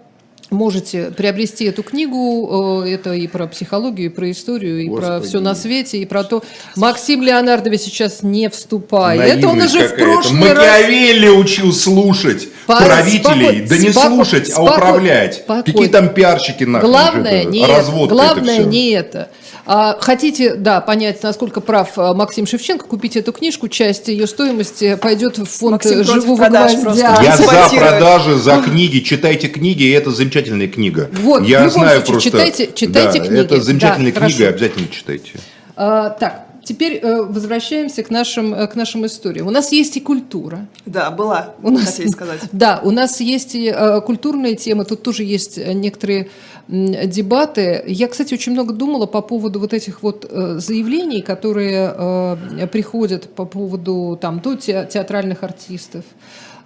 [0.50, 2.84] можете приобрести эту книгу.
[2.86, 5.08] Это и про психологию, и про историю, и Господи.
[5.08, 6.44] про все на свете, и про то.
[6.76, 9.20] Максим Леонардович сейчас не вступает.
[9.20, 11.36] Наивность он уже в прошлый Макиавелли раз...
[11.36, 12.78] учил слушать По...
[12.78, 13.66] правителей.
[13.66, 13.70] Споко...
[13.70, 14.08] да не споко...
[14.08, 15.36] слушать, а управлять.
[15.36, 15.64] Споко...
[15.64, 16.90] Какие там пиарщики нахрен?
[16.90, 19.30] Главное, не, Разводка главное это не это.
[19.72, 24.98] А, хотите, да, понять, насколько прав а, Максим Шевченко, купите эту книжку, часть ее стоимости
[25.00, 27.22] пойдет в фонд Максим живого гвоздя.
[27.22, 27.44] Я за
[27.76, 31.08] продажи, за книги, читайте книги, и это замечательная книга.
[31.22, 32.32] Вот, Я знаю случае, просто.
[32.32, 33.42] Читайте, читайте да, книги.
[33.42, 34.56] Это замечательная да, книга, хорошо.
[34.56, 35.32] обязательно читайте.
[35.76, 39.48] А, так, Теперь э, возвращаемся к нашим, э, к нашим историям.
[39.48, 40.68] У нас есть и культура.
[40.86, 42.42] Да, была, у нас, хотели сказать.
[42.52, 46.30] Да, у нас есть и э, культурные темы, тут тоже есть э, некоторые
[46.70, 47.84] дебаты.
[47.88, 53.28] Я, кстати, очень много думала по поводу вот этих вот э, заявлений, которые э, приходят
[53.30, 56.06] по поводу там, то театральных артистов,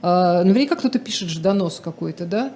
[0.02, 2.52] э, Наверняка кто-то пишет же донос какой-то, да?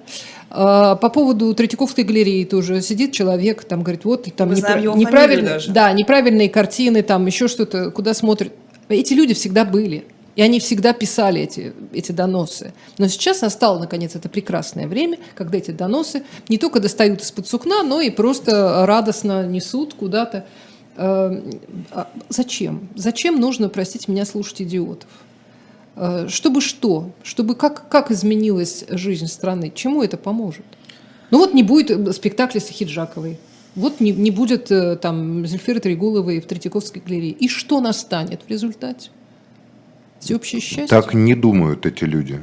[0.50, 6.50] По поводу Третьяковской галереи тоже сидит человек, там говорит, вот там непра- неправильно, да, неправильные
[6.50, 8.52] картины, там еще что-то, куда смотрят.
[8.90, 10.04] Эти люди всегда были.
[10.38, 12.72] И они всегда писали эти, эти доносы.
[12.96, 17.82] Но сейчас настало, наконец, это прекрасное время, когда эти доносы не только достают из-под сукна,
[17.82, 20.46] но и просто радостно несут куда-то.
[20.96, 21.42] Э,
[21.90, 22.88] а зачем?
[22.94, 25.08] Зачем нужно, простите меня, слушать идиотов?
[25.96, 27.10] Э, чтобы что?
[27.24, 29.72] Чтобы как, как изменилась жизнь страны?
[29.74, 30.66] Чему это поможет?
[31.32, 33.40] Ну вот не будет спектакля с Хиджаковой.
[33.74, 37.32] Вот не, не будет э, там Зельфиры Трегуловой в Третьяковской галерее.
[37.32, 39.10] И что настанет в результате?
[40.20, 40.86] Всеобщее счастье?
[40.86, 42.40] Так не думают эти люди.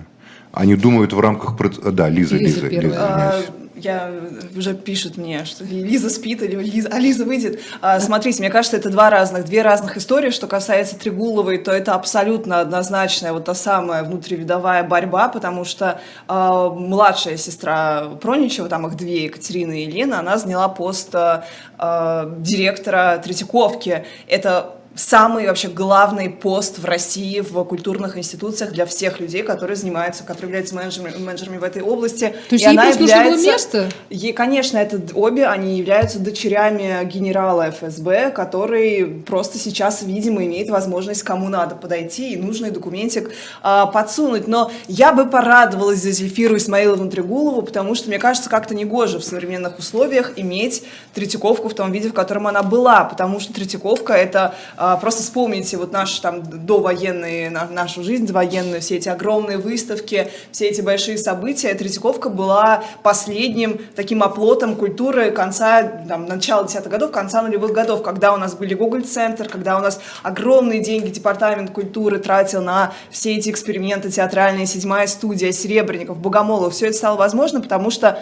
[0.51, 1.57] Они думают в рамках...
[1.91, 2.81] Да, Лиза, Лиза, Лиза.
[2.81, 3.41] Лиза а,
[3.75, 4.09] я
[4.55, 7.59] уже пишут мне, что Лиза спит или Лиза, а Лиза выйдет.
[7.81, 10.29] А, смотрите, мне кажется, это два разных, две разных истории.
[10.29, 16.69] Что касается Трегуловой, то это абсолютно однозначная вот та самая внутривидовая борьба, потому что а,
[16.69, 21.45] младшая сестра Проничева, там их две, Екатерина и Елена, она заняла пост а,
[21.77, 24.05] а директора Третьяковки.
[24.27, 30.23] Это самый вообще главный пост в России в культурных институциях для всех людей, которые занимаются,
[30.23, 32.33] которые являются менеджерами, менеджерами в этой области.
[32.49, 33.89] То есть и ей она является, место?
[34.09, 41.23] Ей, конечно, это обе, они являются дочерями генерала ФСБ, который просто сейчас, видимо, имеет возможность
[41.23, 43.31] кому надо подойти и нужный документик
[43.61, 44.47] а, подсунуть.
[44.47, 49.25] Но я бы порадовалась за Зельфиру Исмаиловну Трегулову, потому что, мне кажется, как-то негоже в
[49.25, 54.55] современных условиях иметь Третьяковку в том виде, в котором она была, потому что Третьяковка— это
[54.77, 60.67] а, просто вспомните вот наш там довоенные, нашу жизнь военную, все эти огромные выставки, все
[60.67, 61.73] эти большие события.
[61.73, 68.33] Третьяковка была последним таким оплотом культуры конца, там, начала десятых годов, конца нулевых годов, когда
[68.33, 73.49] у нас были Google-центр, когда у нас огромные деньги департамент культуры тратил на все эти
[73.49, 76.73] эксперименты театральные, седьмая студия, Серебренников, Богомолов.
[76.73, 78.19] Все это стало возможно, потому что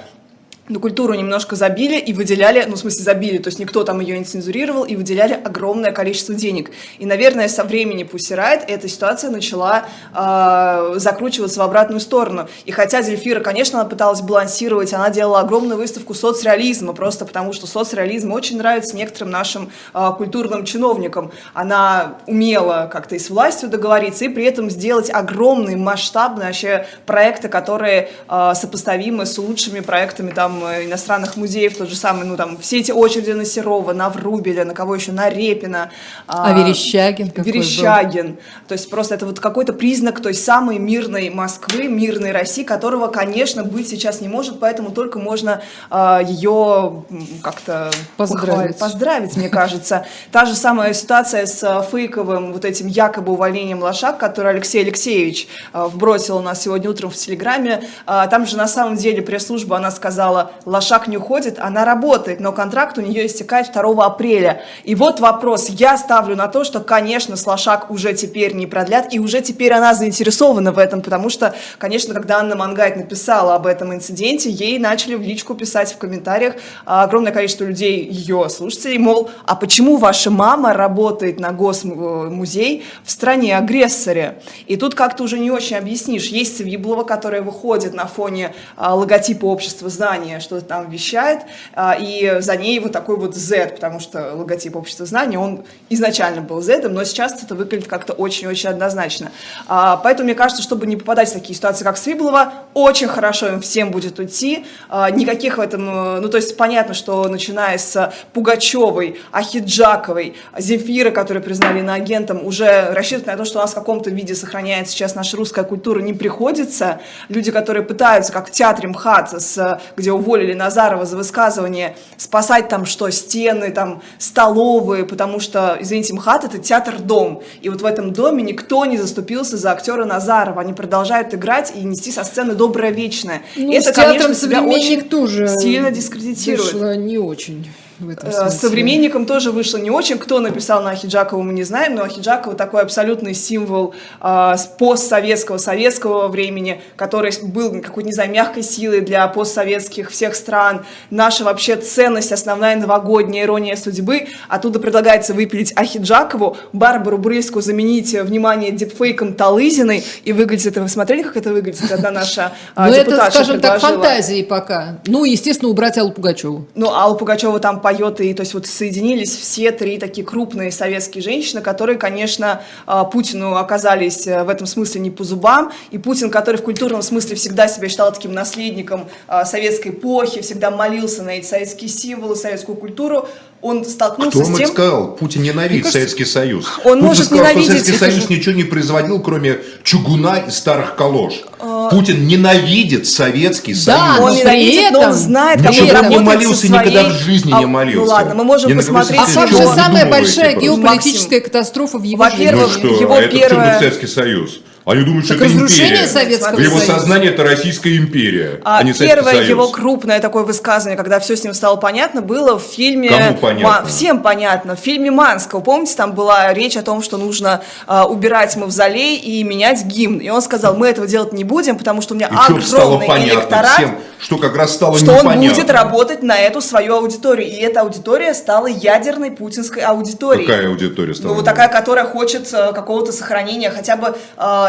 [0.69, 4.17] на культуру немножко забили и выделяли, ну, в смысле, забили, то есть никто там ее
[4.17, 6.71] не цензурировал, и выделяли огромное количество денег.
[6.99, 12.47] И, наверное, со времени Пусирайт эта ситуация начала э, закручиваться в обратную сторону.
[12.63, 17.67] И хотя Зельфира, конечно, она пыталась балансировать, она делала огромную выставку соцреализма, просто потому что
[17.67, 21.32] соцреализм очень нравится некоторым нашим э, культурным чиновникам.
[21.54, 27.49] Она умела как-то и с властью договориться, и при этом сделать огромные масштабные вообще проекты,
[27.49, 32.37] которые э, сопоставимы с лучшими проектами там там э, иностранных музеев, тот же самый, ну
[32.37, 35.91] там все эти очереди на Серова, на Врубеля, на кого еще, на Репина.
[36.27, 38.27] А, а Верещагин Верещагин.
[38.27, 38.39] Был?
[38.67, 43.63] То есть просто это вот какой-то признак той самой мирной Москвы, мирной России, которого, конечно,
[43.63, 47.03] быть сейчас не может, поэтому только можно а, ее
[47.41, 48.77] как-то поздравить.
[48.77, 50.05] поздравить, мне кажется.
[50.31, 55.47] Та же самая ситуация с а, фейковым вот этим якобы увольнением Лошак, который Алексей Алексеевич
[55.71, 57.83] а, вбросил у нас сегодня утром в Телеграме.
[58.05, 62.51] А, там же на самом деле пресс-служба, она сказала, Лошак не уходит, она работает, но
[62.51, 64.62] контракт у нее истекает 2 апреля.
[64.84, 69.13] И вот вопрос, я ставлю на то, что, конечно, с Лошак уже теперь не продлят,
[69.13, 73.65] и уже теперь она заинтересована в этом, потому что, конечно, когда Анна Мангайт написала об
[73.65, 78.97] этом инциденте, ей начали в личку писать в комментариях а, огромное количество людей, ее слушателей,
[78.97, 84.41] мол, а почему ваша мама работает на госмузей в стране-агрессоре?
[84.67, 86.27] И тут как-то уже не очень объяснишь.
[86.27, 91.41] Есть Свиблова, которая выходит на фоне а, логотипа общества знаний, знания что-то там вещает,
[91.73, 96.41] а, и за ней вот такой вот Z, потому что логотип общества знания, он изначально
[96.41, 99.31] был Z, но сейчас это выглядит как-то очень-очень однозначно.
[99.67, 103.61] А, поэтому мне кажется, чтобы не попадать в такие ситуации, как Свиблова, очень хорошо им
[103.61, 104.65] всем будет уйти.
[104.89, 111.43] А, никаких в этом, ну то есть понятно, что начиная с Пугачевой, Ахиджаковой, Земфира, которую
[111.43, 115.15] признали на агентом, уже рассчитывать на то, что у нас в каком-то виде сохраняется сейчас
[115.15, 116.99] наша русская культура, не приходится.
[117.29, 122.86] Люди, которые пытаются, как в театре МХАТ, с, где уволили Назарова за высказывание, спасать там
[122.86, 127.43] что, стены, там, столовые, потому что, извините, МХАТ— это театр-дом.
[127.62, 130.62] И вот в этом доме никто не заступился за актера Назарова.
[130.62, 133.41] Они продолжают играть и нести со сцены доброе вечное.
[133.55, 136.73] Ну, это, конечно, себя очень тоже сильно дискредитирует.
[136.97, 137.67] Не очень
[137.99, 138.60] в этом э, смысле.
[138.60, 140.17] Современникам тоже вышло не очень.
[140.17, 146.27] Кто написал на Ахиджакову, мы не знаем, но Ахиджакова такой абсолютный символ э, постсоветского, советского
[146.27, 150.86] времени, который был какой-то, не знаю, мягкой силой для постсоветских всех стран.
[151.10, 154.27] Наша вообще ценность, основная новогодняя ирония судьбы.
[154.49, 160.03] Оттуда предлагается выпилить Ахиджакову, Барбару Брыльскую заменить, внимание, дипфейком Талызиной.
[160.23, 161.91] И выглядит это, вы смотрели, как это выглядит?
[161.91, 164.99] Одна наша э, Ну, это, скажем так, фантазии пока.
[165.06, 166.67] Ну, естественно, убрать Аллу Пугачеву.
[166.75, 171.21] Ну, Аллу Пугачеву там поет, и то есть вот соединились все три такие крупные советские
[171.21, 176.31] женщины, которые, конечно, а, Путину оказались э, в этом смысле не по зубам, и Путин,
[176.31, 181.31] который в культурном смысле всегда себя считал таким наследником а, советской эпохи, всегда молился на
[181.31, 183.27] эти советские символы, советскую культуру,
[183.63, 184.67] он столкнулся Кто с тем...
[184.67, 185.15] сказал?
[185.15, 186.65] Путин ненавидит кажется, Советский Союз.
[186.84, 187.65] Он Путин может сказал, ненавидеть...
[187.65, 188.34] что Советский Союз же...
[188.34, 191.43] ничего не производил, кроме чугуна и старых колош.
[191.60, 191.89] А...
[191.89, 194.30] Путин ненавидит Советский да, Союз.
[194.30, 194.93] он ненавидит, этом...
[194.93, 196.89] но он знает, как он работает не молился, своей...
[196.89, 197.99] никогда в жизни а, не молился.
[197.99, 199.21] Ну ладно, мы можем я посмотреть...
[199.21, 202.49] А как же самая большая геополитическая катастрофа в его жизни?
[202.52, 203.80] Ну что, его а это.
[203.80, 204.60] Советский Союз?
[204.85, 206.07] Они думают, что это империя.
[206.07, 210.97] Советского В его сознании это Российская империя, а, а не Первое его крупное такое высказывание,
[210.97, 213.09] когда все с ним стало понятно, было в фильме...
[213.09, 213.81] Кому понятно?
[213.81, 213.85] Ма...
[213.87, 214.75] Всем понятно.
[214.75, 215.61] В фильме Манского.
[215.61, 220.17] Помните, там была речь о том, что нужно а, убирать мавзолей и менять гимн.
[220.17, 223.77] И он сказал, мы этого делать не будем, потому что у меня и огромный электорат.
[223.77, 225.31] Всем, что как раз стало Что непонятно.
[225.31, 227.47] он будет работать на эту свою аудиторию.
[227.47, 230.45] И эта аудитория стала ядерной путинской аудиторией.
[230.45, 231.29] Какая аудитория стала?
[231.29, 234.15] Ну, вот такая, которая хочет э, какого-то сохранения хотя бы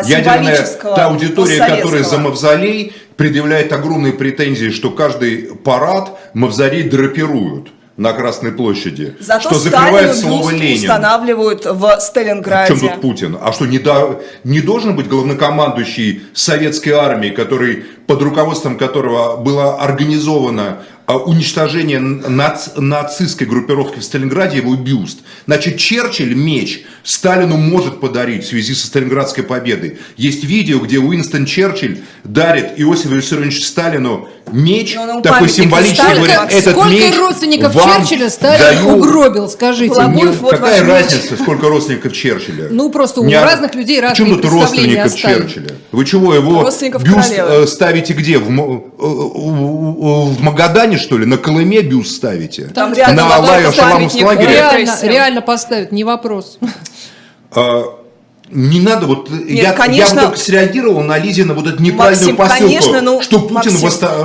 [0.04, 8.12] символического та аудитория, которая за мавзолей, предъявляет огромные претензии, что каждый парад мавзолей драпируют на
[8.12, 9.14] Красной площади.
[9.20, 10.80] Зато что закрывает слово Ленин.
[10.80, 12.74] устанавливают в Сталинграде.
[12.74, 13.38] В чем тут Путин?
[13.40, 19.80] А что, не, до, не должен быть главнокомандующий советской армии, который, под руководством которого было
[19.80, 25.18] организовано а, уничтожения нац, нацистской группировки в Сталинграде, его бюст.
[25.46, 29.98] Значит, Черчилль меч Сталину может подарить в связи со Сталинградской победой.
[30.16, 36.26] Есть видео, где Уинстон Черчилль дарит Иосифу Виссарионовичу Сталину меч, он такой памятник символический, Сталина.
[36.26, 38.96] говорит, этот Сколько меч родственников вам Черчилля Сталин даю».
[38.96, 40.00] угробил, скажите?
[40.00, 40.26] Мне?
[40.26, 41.12] вот Какая ваш меч.
[41.12, 42.68] разница, сколько родственников Черчилля?
[42.70, 45.14] Ну, просто у Не- разных людей разные Почему тут родственников.
[45.14, 45.68] Черчилля?
[45.92, 46.80] Вы чего, его бюст
[47.34, 47.64] королевы.
[47.64, 48.38] э, ставите где?
[48.38, 51.26] В, э, э, в Магадане, что ли?
[51.26, 52.64] На Колыме бюст ставите?
[52.74, 54.52] Там На рядом На Шаламу памятник лагере?
[54.52, 56.58] Реально, реально поставить, не вопрос.
[57.50, 57.84] А,
[58.50, 60.14] Не надо, вот я, конечно.
[60.14, 63.54] я бы только среагировал на Лизина вот эту неправильную Максим, посылку, конечно, ну, что Путин
[63.54, 63.72] Максим,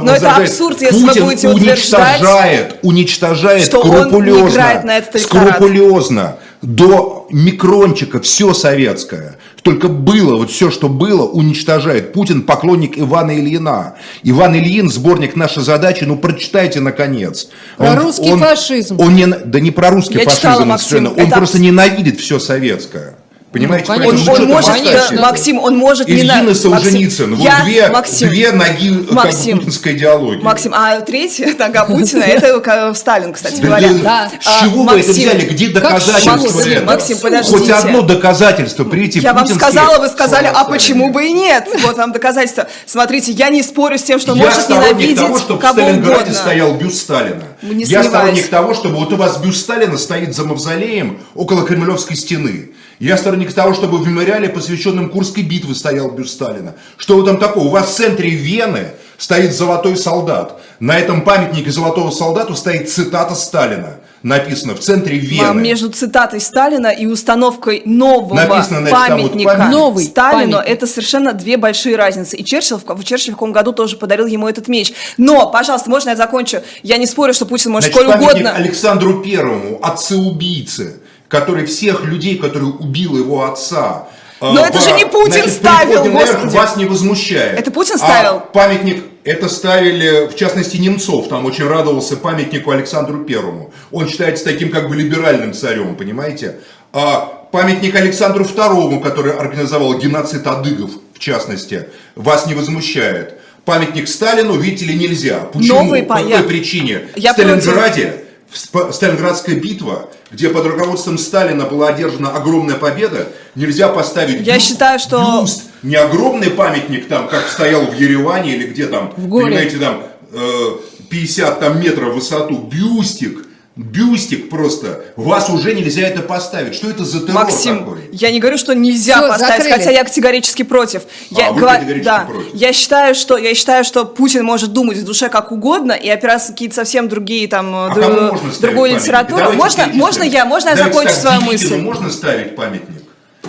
[0.03, 0.49] но это возрождает.
[0.49, 5.47] абсурд, если вы Путин будете утверждать, уничтожает, уничтожает что он скрупулезно, играет на этот электорат.
[5.55, 9.37] скрупулезно до микрончика все советское.
[9.63, 12.13] Только было, вот все, что было, уничтожает.
[12.13, 13.95] Путин поклонник Ивана Ильина.
[14.23, 17.49] Иван Ильин, сборник «Наша задача», ну прочитайте наконец.
[17.77, 18.99] Про русский фашизм.
[18.99, 21.09] Он не, да не про русский Я читала, фашизм, Максим, совершенно.
[21.21, 23.15] он это просто ненавидит все советское.
[23.51, 23.85] Понимаете?
[23.91, 24.09] Ну, конечно.
[24.11, 27.31] Он, что он может, э, Максим, он может не Ильин на- и Солженицын.
[27.31, 30.41] Максим, Вот я- две, Максим, две ноги как бы, Максим, путинской идеологии.
[30.43, 33.89] Максим, а третья нога Путина, это как Сталин, кстати говоря.
[34.03, 34.29] Да.
[34.39, 35.45] С А, чего вы это взяли?
[35.45, 36.85] Где как доказательства Максим, этого?
[36.85, 37.57] Максим, подождите.
[37.57, 38.83] Хоть одно доказательство.
[38.83, 41.67] Прийти Я вам сказала, вы сказали, а почему бы и нет?
[41.81, 42.67] Вот вам доказательство.
[42.85, 45.73] Смотрите, я не спорю с тем, что Я может сторонник ненавидеть того, чтобы в кого
[45.81, 46.33] Сталинграде угодно.
[46.35, 47.41] стоял бюст Сталина.
[47.61, 48.07] Не Я сомневаюсь.
[48.07, 52.71] сторонник того, чтобы вот у вас бюст Сталина стоит за мавзолеем около Кремлевской стены.
[52.99, 56.75] Я сторонник того, чтобы в мемориале, посвященном Курской битве, стоял бюст Сталина.
[56.97, 57.65] Что вы там такого?
[57.65, 60.61] У вас в центре Вены стоит золотой солдат.
[60.79, 63.97] На этом памятнике золотого солдату стоит цитата Сталина.
[64.21, 65.47] Написано в центре Вены.
[65.49, 69.71] А Между цитатой Сталина и установкой нового Написано, значит, там вот памятника памятник.
[69.71, 70.73] Новый Сталину памятник.
[70.73, 72.35] это совершенно две большие разницы.
[72.35, 74.91] И Черчилль в, в Черчилль в каком году тоже подарил ему этот меч.
[75.17, 76.61] Но, пожалуйста, можно я закончу?
[76.83, 78.51] Я не спорю, что Путин может Значит, сколь угодно.
[78.51, 84.07] Александру Первому, отце-убийце, который всех людей, которые убил его отца.
[84.41, 86.55] э, Но это же не Путин ставил, «Переходе наверх» господи.
[86.57, 87.57] вас не возмущает.
[87.59, 88.39] Это Путин А ставил?
[88.53, 93.71] памятник, это ставили, в частности, Немцов, там очень радовался памятнику Александру Первому.
[93.91, 96.55] Он считается таким как бы либеральным царем, понимаете?
[96.93, 103.35] А памятник Александру Второму, который организовал геноцид адыгов, в частности, вас не возмущает.
[103.65, 105.41] Памятник Сталину, видите ли, нельзя.
[105.53, 105.83] Почему?
[105.83, 107.01] Новый По какой памят- причине?
[107.15, 108.23] Я в Сталинграде, в Сп-
[108.53, 115.41] Сталинградская битва, где под руководством Сталина была одержана огромная победа, нельзя поставить Я считаю, что-
[115.41, 119.45] бюст, не огромный памятник там, как стоял в Ереване или где там, В горе.
[119.45, 120.69] понимаете, там э,
[121.09, 123.45] 50 там, метров в высоту, бюстик,
[123.75, 126.75] бюстик просто, вас уже нельзя это поставить.
[126.75, 128.09] Что это за террор Максим, такой?
[128.11, 129.71] я не говорю, что нельзя Всё, поставить, закрыли.
[129.73, 131.03] хотя я категорически против.
[131.29, 132.53] Я, А, вы гова- категорически да, против.
[132.55, 136.49] я считаю, что я считаю, что Путин может думать в душе как угодно и опираться
[136.49, 139.39] на какие-то совсем другие там А д- кому можно другую литературу.
[139.39, 141.77] Давайте Можно, можно я, можно я Давайте закончу так, свою мысль?
[141.77, 143.03] можно ставить памятник?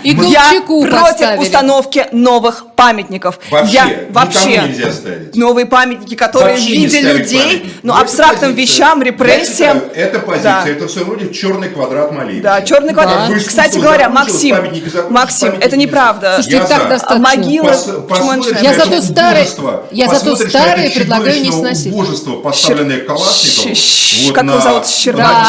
[0.05, 1.41] И Я Колчаку против поставили.
[1.43, 3.39] установки новых памятников.
[3.51, 5.37] Вообще, я никому вообще нельзя ставить.
[5.37, 7.72] новые памятники, которые Вообще в виде людей, памятник.
[7.83, 8.74] ну Это абстрактным позиция.
[8.74, 9.76] вещам, репрессиям.
[9.76, 10.68] Я считаю, Это позиция, Да.
[10.70, 12.43] это в своем роде черный квадрат Малевича.
[12.43, 13.28] Да, черный квадрат.
[13.28, 14.57] Бы Кстати говоря, Максим,
[15.11, 16.35] Максим, это не неправда.
[16.35, 16.89] Слушайте, Я так за.
[16.89, 17.28] достаточно.
[17.28, 19.01] Могилы, Пос- посмотришь Я на зато
[19.41, 20.37] убожество, я зато
[20.87, 21.93] это предлагаю не сносить.
[21.93, 23.01] убожество, поставленное
[24.26, 24.83] вот как на, его зовут?
[24.83, 24.89] Да.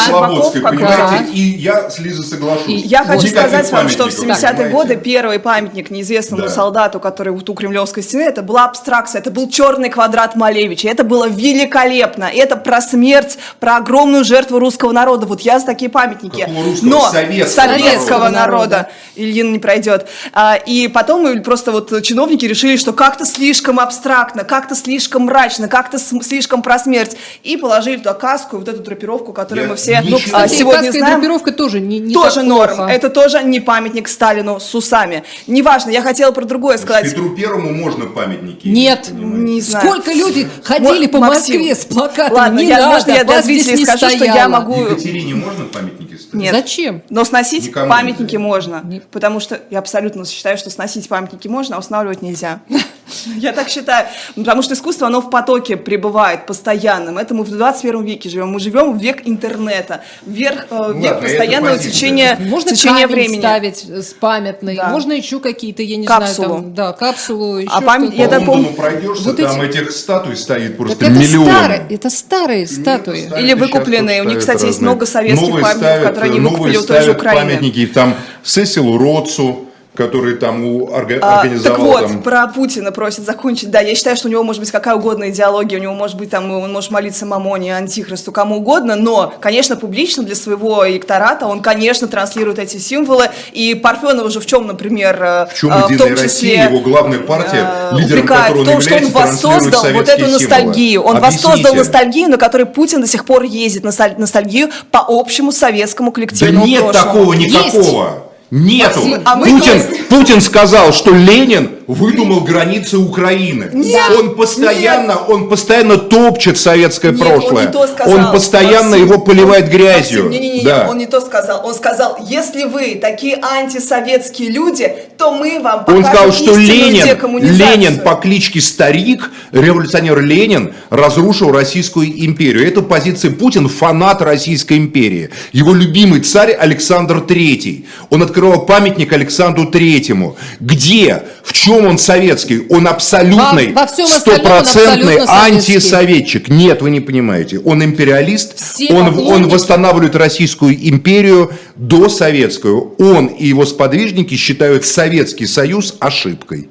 [0.06, 1.32] Щербаков, понимаете?
[1.32, 2.64] И я с Лизой соглашусь.
[2.84, 6.48] Я хочу сказать вам, что в памятников, 70-е годы первый памятник неизвестному Да.
[6.50, 11.04] солдату, который вот у Кремлевской стены, это была абстракция, это был черный квадрат Малевича, это
[11.04, 16.48] было великолепно, это про смерть, про огромную жертву русского народа, вот я за такие памятники.
[16.82, 18.32] Но Советского советского народа.
[18.32, 20.06] народа, Ильин не пройдет.
[20.32, 25.68] А, и потом мы просто вот чиновники решили, что как-то слишком абстрактно, как-то слишком мрачно,
[25.68, 29.76] как-то слишком про смерть, и положили туда каску и вот эту драпировку, которую Я мы
[29.76, 31.20] все а, Кстати, сегодня каска и знаем.
[31.20, 32.76] драпировка тоже не, не тоже так норм.
[32.76, 32.90] плохо.
[32.90, 35.24] Это тоже не памятник Сталину с усами.
[35.46, 37.11] Неважно, я хотела про другое сказать.
[37.12, 38.68] Петру Первому можно памятники.
[38.68, 39.10] Нет.
[39.12, 39.86] Не знаю.
[39.86, 42.34] Сколько люди ходили Вот, по Максим, Москве с плакатами?
[42.36, 44.48] Ладно, не я- надо, можно я для зрителей не скажу, что я стояло.
[44.50, 46.34] могу- Екатерине можно памятники ставить?
[46.34, 46.54] Нет.
[46.54, 47.02] Зачем?
[47.10, 48.38] Но сносить Никому памятники нельзя.
[48.38, 48.80] можно.
[48.84, 52.60] Не- Потому что я абсолютно считаю, что сносить памятники можно, а устанавливать нельзя.
[53.36, 54.06] Я так считаю.
[54.34, 57.18] Потому что искусство, оно в потоке пребывает постоянным.
[57.18, 58.48] Это мы в 21 веке живем.
[58.48, 63.06] Мы живем в век интернета, в век, э, Ну век ладно, постоянного течения, Можно течения
[63.06, 63.38] времени.
[63.38, 64.88] ставить с памятной, Да.
[64.88, 66.46] можно еще какие-то, я не Капсулу.
[66.48, 68.22] знаю, там, да, капсулу, еще память- что-то.
[68.22, 71.50] я так помню, пройдешься, вот там эти- этих статуй стоит просто Так это миллионы.
[71.52, 73.20] старые, это старые статуи.
[73.22, 74.22] Нет, Или выкупленные.
[74.22, 74.82] У них, кстати, есть разные.
[74.90, 77.40] много советских Новые памятников, ставят, которые они новые выкупили у той же ставят Украины.
[77.40, 81.76] памятники, там Сесилу Роцу, который там у, орга, а, организовал.
[81.76, 82.22] Так вот, там...
[82.22, 83.70] про Путина просит закончить.
[83.70, 86.30] Да, я считаю, что у него может быть какая угодно идеология, у него может быть
[86.30, 91.60] там, он может молиться Мамоне, Антихристу, кому угодно, но, конечно, публично для своего электората он,
[91.60, 93.28] конечно, транслирует эти символы.
[93.52, 96.22] И Парфенов уже в чем, например, э, в, чем э, в том числе...
[96.22, 101.02] Россия, его главная партия, э, лидером которой в том, что он воссоздал вот эту ностальгию.
[101.02, 101.48] Он Объясните.
[101.48, 106.70] воссоздал ностальгию, на которой Путин до сих пор ездит, ностальгию по общему советскому коллективному Да
[106.70, 107.12] нет прошлому.
[107.12, 108.04] такого никакого.
[108.04, 108.21] Есть.
[108.54, 109.00] Нету.
[109.24, 110.08] А мы, Путин, есть...
[110.08, 113.70] Путин сказал, что Ленин выдумал границы Украины.
[113.72, 115.20] Нет, он постоянно, нет.
[115.28, 117.50] он постоянно топчет советское нет, прошлое.
[117.50, 118.14] Он, не то сказал.
[118.14, 120.24] он постоянно Максим, его поливает грязью.
[120.24, 120.86] Максим, не, не, не, да.
[120.88, 121.66] он не то сказал.
[121.66, 127.06] Он сказал, если вы такие антисоветские люди, то мы вам покажем Он сказал, что Ленин,
[127.40, 132.66] Ленин по кличке Старик, революционер Ленин, разрушил Российскую империю.
[132.68, 135.30] Это позиция Путин, фанат Российской империи.
[135.52, 137.86] Его любимый царь Александр III.
[138.10, 140.36] Он открывал памятник Александру Третьему.
[140.58, 141.22] Где?
[141.44, 142.66] В чем он советский?
[142.70, 143.74] Он абсолютный,
[144.08, 146.48] стопроцентный антисоветчик.
[146.48, 147.60] Нет, вы не понимаете.
[147.60, 148.56] Он империалист,
[148.90, 152.94] он, он восстанавливает Российскую империю до советскую.
[152.98, 156.68] Он и его сподвижники считают Советский Союз ошибкой.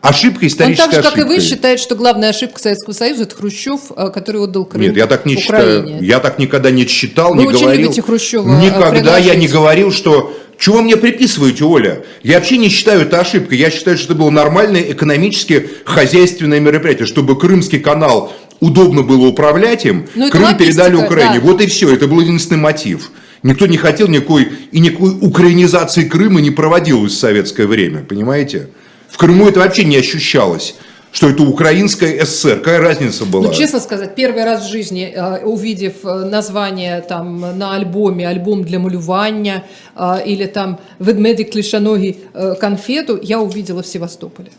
[0.00, 1.22] Ошибка историческая Он так же, ошибкой.
[1.24, 4.82] как и вы, считает, что главная ошибка Советского Союза– это Хрущев, э, который отдал Крым
[4.82, 5.86] Нет, я так не Украине.
[5.86, 6.04] считаю.
[6.04, 7.82] Я так никогда не считал, вы не очень говорил.
[7.82, 12.02] любите Хрущева э, Никогда я не говорил, что чего вы мне приписываете, Оля?
[12.24, 13.58] Я вообще не считаю это ошибкой.
[13.58, 19.86] Я считаю, что это было нормальное экономически хозяйственное мероприятие, чтобы Крымский канал удобно было управлять
[19.86, 21.38] им, ну, Крым передали Украине.
[21.38, 21.46] Да.
[21.46, 21.94] Вот и все.
[21.94, 23.12] Это был единственный мотив.
[23.44, 28.68] Никто не хотел никакой, и никакой украинизации Крыма не проводилось в советское время, понимаете?
[29.08, 30.74] В Крыму это вообще не ощущалось
[31.18, 32.58] что это украинская ССР.
[32.58, 33.48] Какая разница была?
[33.48, 38.62] Ну, честно сказать, первый раз в жизни, э, увидев э, название там на альбоме, альбом
[38.62, 39.64] для малювания,
[39.96, 42.18] э, или там «Ведмедик клишаноги»
[42.60, 44.52] конфету, я увидела в Севастополе.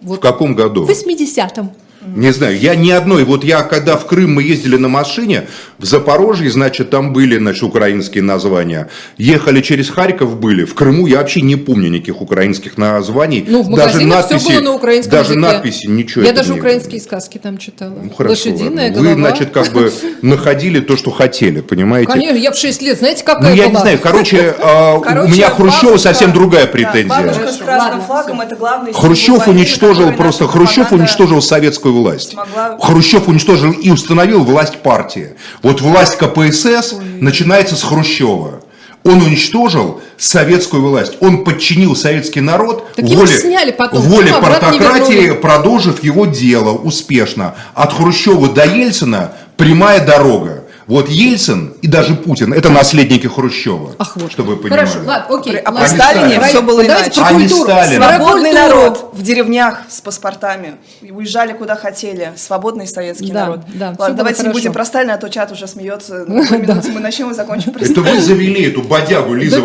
[0.00, 0.16] Вот.
[0.16, 0.86] В каком году?
[0.86, 1.70] В 80-м.
[2.14, 3.24] Не знаю, я ни одной.
[3.24, 5.46] Вот я, когда в Крым мы ездили на машине,
[5.78, 8.88] в Запорожье, значит, там были, значит, украинские названия.
[9.18, 10.64] Ехали через Харьков были.
[10.64, 13.44] В Крыму я вообще не помню никаких украинских названий.
[13.46, 15.40] Ну, в даже надписи, все было на украинском Даже языке.
[15.40, 16.24] надписи, ничего.
[16.24, 17.94] Я даже украинские сказки там читала.
[18.02, 19.08] Ну, хорошо, Лошадиная голова.
[19.10, 19.92] Вы, значит, как бы
[20.22, 22.10] находили то, что хотели, понимаете?
[22.12, 23.72] Конечно, я в 6 лет, знаете, какая Ну, я была?
[23.72, 27.08] не знаю, короче, а, у меня Хрущева совсем другая претензия.
[27.08, 32.36] Бабушка с красным флагом, это главный Хрущев уничтожил просто, Хрущев уничтожил советскую власть.
[32.80, 35.34] Хрущев уничтожил и установил власть партии.
[35.62, 38.60] Вот власть КПСС начинается с Хрущева.
[39.04, 41.16] Он уничтожил советскую власть.
[41.20, 44.00] Он подчинил советский народ так воле, сняли потом.
[44.00, 47.54] воле партократии, продолжив его дело успешно.
[47.74, 50.55] От Хрущева до Ельцина прямая дорога.
[50.86, 54.30] Вот Ельцин и даже Путин– это наследники Хрущева, Ах, вот.
[54.30, 54.86] чтобы вы понимали.
[54.86, 55.56] Хорошо, ладно, окей.
[55.56, 57.10] А при Сталине все было иначе.
[57.10, 57.62] про Они культуру.
[57.72, 58.02] Сталин.
[58.02, 60.76] Свободный народ в деревнях с паспортами.
[61.02, 62.32] Уезжали куда хотели.
[62.36, 63.60] Свободный советский Да, народ.
[63.74, 66.24] да, Ладно, давайте не будем про Сталина, а то чат уже смеется.
[66.28, 69.60] Минуты мы начнем и закончим про Это вы завели эту бодягу, Лиза.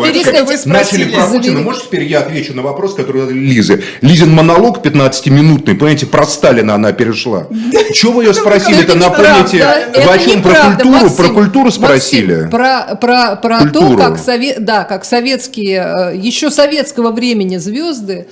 [0.66, 1.60] Начали про Путина.
[1.60, 3.84] Может, теперь я отвечу на вопрос, который задали Лизы.
[4.00, 7.46] Лизин монолог 15-минутный, понимаете, про Сталина она перешла.
[7.94, 8.82] Чего вы ее спросили?
[8.82, 9.64] Это напомните,
[9.94, 11.11] вы о чем про культуру?
[11.12, 11.34] Максим.
[11.34, 12.48] Про культуру Максим, спросили?
[12.50, 18.28] Про, про, про то, как, сове, да, как советские, э, еще советского времени звезды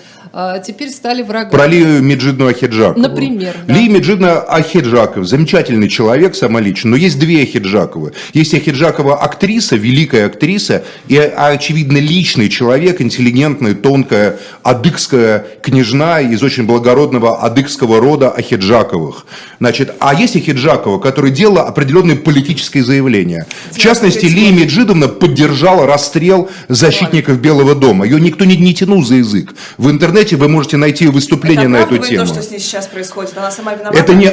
[0.65, 1.51] теперь стали врагами.
[1.51, 3.01] Про Лию Меджидну Ахиджакову.
[3.01, 3.75] Например, да.
[3.75, 8.13] Лия Меджидна Ахиджаков, замечательный человек самолично, но есть две Ахиджаковы.
[8.33, 16.43] Есть Ахиджакова актриса, великая актриса, и, а, очевидно, личный человек, интеллигентная, тонкая, адыгская княжна из
[16.43, 19.27] очень благородного адыгского рода Ахиджаковых.
[19.59, 23.47] Значит, а есть Ахиджакова, которая делала определенные политические заявления.
[23.73, 28.05] В частности, Лия Меджидовна поддержала расстрел защитников Белого дома.
[28.05, 29.55] Ее никто не, не тянул за язык.
[29.77, 32.27] В интернете вы можете найти выступление на эту тему.
[32.27, 33.37] то, что с ней сейчас происходит.
[33.37, 33.99] Она сама виновата.
[33.99, 34.33] Это не,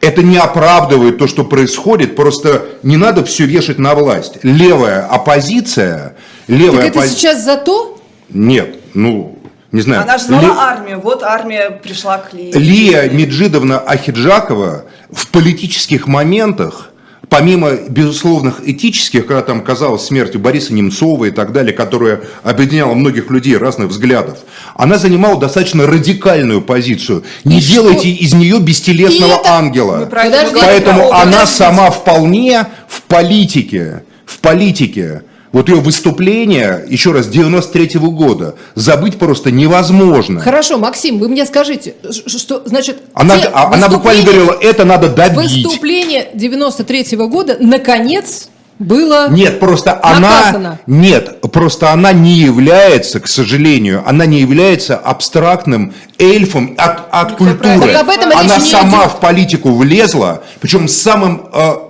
[0.00, 4.38] это не оправдывает то, что происходит, просто не надо все вешать на власть.
[4.42, 6.16] Левая оппозиция,
[6.48, 8.00] левая Так это оппози- сейчас за то?
[8.30, 9.38] Нет, ну,
[9.72, 10.02] не знаю.
[10.02, 11.00] Она же знала Ли- армию.
[11.00, 12.52] Вот армия пришла к Лии.
[12.52, 16.89] Лия Меджидовна Ахиджакова в политических моментах,
[17.30, 23.30] помимо безусловных этических, когда там казалось смертью Бориса Немцова и так далее, которая объединяла многих
[23.30, 24.38] людей разных взглядов,
[24.74, 27.22] она занимала достаточно радикальную позицию.
[27.44, 30.06] Не И делайте из нее бестелесного это- ангела.
[30.06, 35.22] Подождите, Поэтому она сама вполне в политике, в политике,
[35.52, 40.40] вот ее выступление, еще раз, 93 года, забыть просто невозможно.
[40.40, 41.94] Хорошо, Максим, вы мне скажите,
[42.26, 42.98] что значит...
[43.14, 45.64] Она, а- она буквально говорила, это надо добить.
[45.64, 48.48] Выступление 93 года, наконец,
[48.78, 50.56] было Нет, просто наказано.
[50.56, 50.78] она...
[50.86, 57.92] Нет, просто она не является, к сожалению, она не является абстрактным эльфом от, от культуры.
[58.34, 61.48] Она сама в политику влезла, причем самым...
[61.52, 61.89] Э,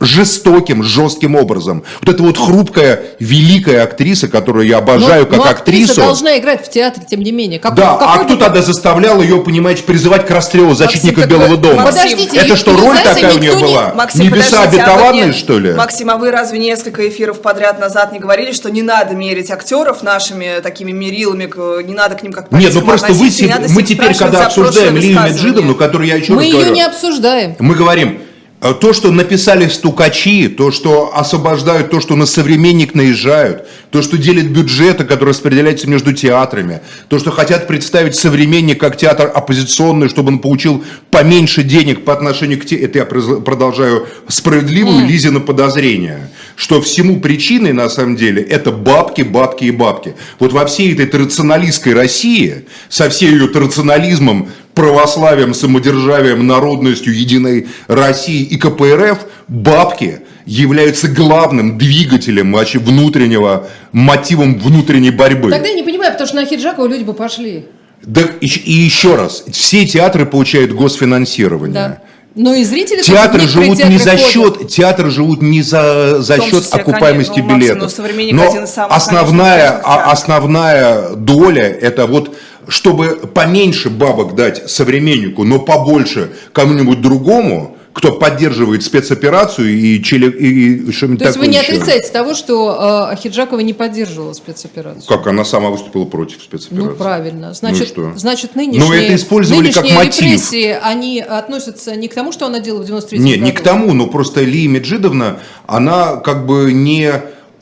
[0.00, 1.84] жестоким, жестким образом.
[2.00, 6.00] Вот эта вот хрупкая, великая актриса, которую я обожаю но, как но актрису.
[6.00, 7.58] должна играть в театре, тем не менее.
[7.58, 11.84] Как, да, а кто тогда заставлял ее, понимаете, призывать к расстрелу защитников Максим, Белого дома?
[11.84, 13.62] Подождите, это что, роль такая у нее не...
[13.62, 13.92] была?
[13.94, 15.72] Максим, Небеса обетованные, а что ли?
[15.74, 20.02] Максим, а вы разве несколько эфиров подряд назад не говорили, что не надо мерить актеров
[20.02, 21.50] нашими такими мерилами,
[21.82, 23.30] не надо к ним как Нет, ну просто вы,
[23.68, 26.70] мы теперь, когда обсуждаем Лию Меджидовну, которую я еще мы раз говорю...
[26.70, 27.56] Мы ее не обсуждаем.
[27.58, 28.20] Мы говорим,
[28.60, 34.48] то, что написали стукачи, то, что освобождают, то, что на современник наезжают, то, что делят
[34.48, 40.40] бюджеты, которые распределяются между театрами, то, что хотят представить современник как театр оппозиционный, чтобы он
[40.40, 45.08] получил поменьше денег по отношению к те, это я продолжаю справедливую mm.
[45.08, 50.14] Лизину подозрение, что всему причиной на самом деле это бабки, бабки и бабки.
[50.38, 54.50] Вот во всей этой традиционалистской России, со всей ее традиционализмом,
[54.80, 65.10] православием, самодержавием, народностью единой России и КПРФ, бабки являются главным двигателем вообще внутреннего, мотивом внутренней
[65.10, 65.50] борьбы.
[65.50, 67.66] Тогда я не понимаю, потому что на Хиджакова люди бы пошли.
[68.02, 71.74] Да, и, и еще раз, все театры получают госфинансирование.
[71.74, 72.02] Да.
[72.34, 76.80] Но и зрители театры живут не за счет, театры живут не за, за счет числе,
[76.80, 77.92] окупаемости конечно, билетов.
[78.32, 82.36] Но, но основная, а, основная доля это вот
[82.70, 90.92] чтобы поменьше бабок дать современнику, но побольше кому-нибудь другому, кто поддерживает спецоперацию и, чили, и
[90.92, 91.72] что-нибудь То есть вы не еще.
[91.72, 95.04] отрицаете того, что э, Ахиджакова не поддерживала спецоперацию?
[95.08, 96.88] Как она сама выступила против спецоперации?
[96.88, 97.52] Ну правильно.
[97.52, 100.22] Значит, ну, значит нынешние, но это использовали нынешние как мотив.
[100.22, 103.44] репрессии, они относятся не к тому, что она делала в 93 Нет, году?
[103.46, 107.12] не к тому, но просто Ли Меджидовна, она как бы не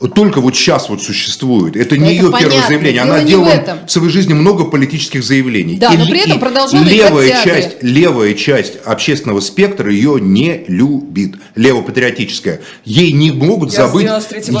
[0.07, 1.75] только вот сейчас вот существует.
[1.75, 2.49] Это не это ее понятно.
[2.49, 3.01] первое заявление.
[3.01, 5.77] Она делала в, в своей жизни много политических заявлений.
[5.77, 11.35] Да, и, но при этом продолжала левая часть, левая часть общественного спектра ее не любит.
[11.55, 12.61] Левопатриотическая.
[12.85, 14.07] Ей не могут Я забыть,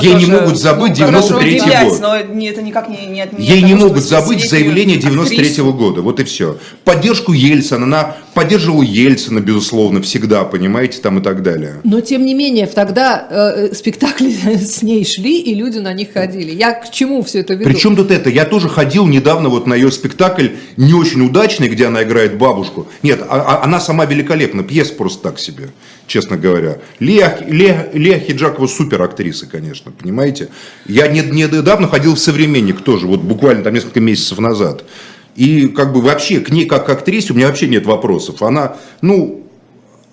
[0.01, 1.99] ей не могут забыть ну, 93 год.
[2.01, 6.01] Но это никак не, не отменяет Ей не могут забыть заявление 93 -го года.
[6.01, 6.57] Вот и все.
[6.83, 7.85] Поддержку Ельцина.
[7.85, 11.81] Она поддерживала Ельцина, безусловно, всегда, понимаете, там и так далее.
[11.83, 16.13] Но тем не менее, тогда э, спектакли с ней шли шли, и люди на них
[16.13, 16.51] ходили.
[16.51, 17.69] Я к чему все это веду?
[17.69, 18.29] Причем тут это?
[18.29, 22.87] Я тоже ходил недавно вот на ее спектакль, не очень удачный, где она играет бабушку.
[23.03, 25.69] Нет, а, а, она сама великолепна, пьеса просто так себе,
[26.07, 26.79] честно говоря.
[26.99, 30.49] Лея, Лея, Лея Хиджакова супер актриса, конечно, понимаете?
[30.87, 34.83] Я не, недавно ходил в «Современник» тоже, вот буквально там несколько месяцев назад.
[35.35, 38.41] И как бы вообще к ней как к актрисе у меня вообще нет вопросов.
[38.41, 39.43] Она, ну,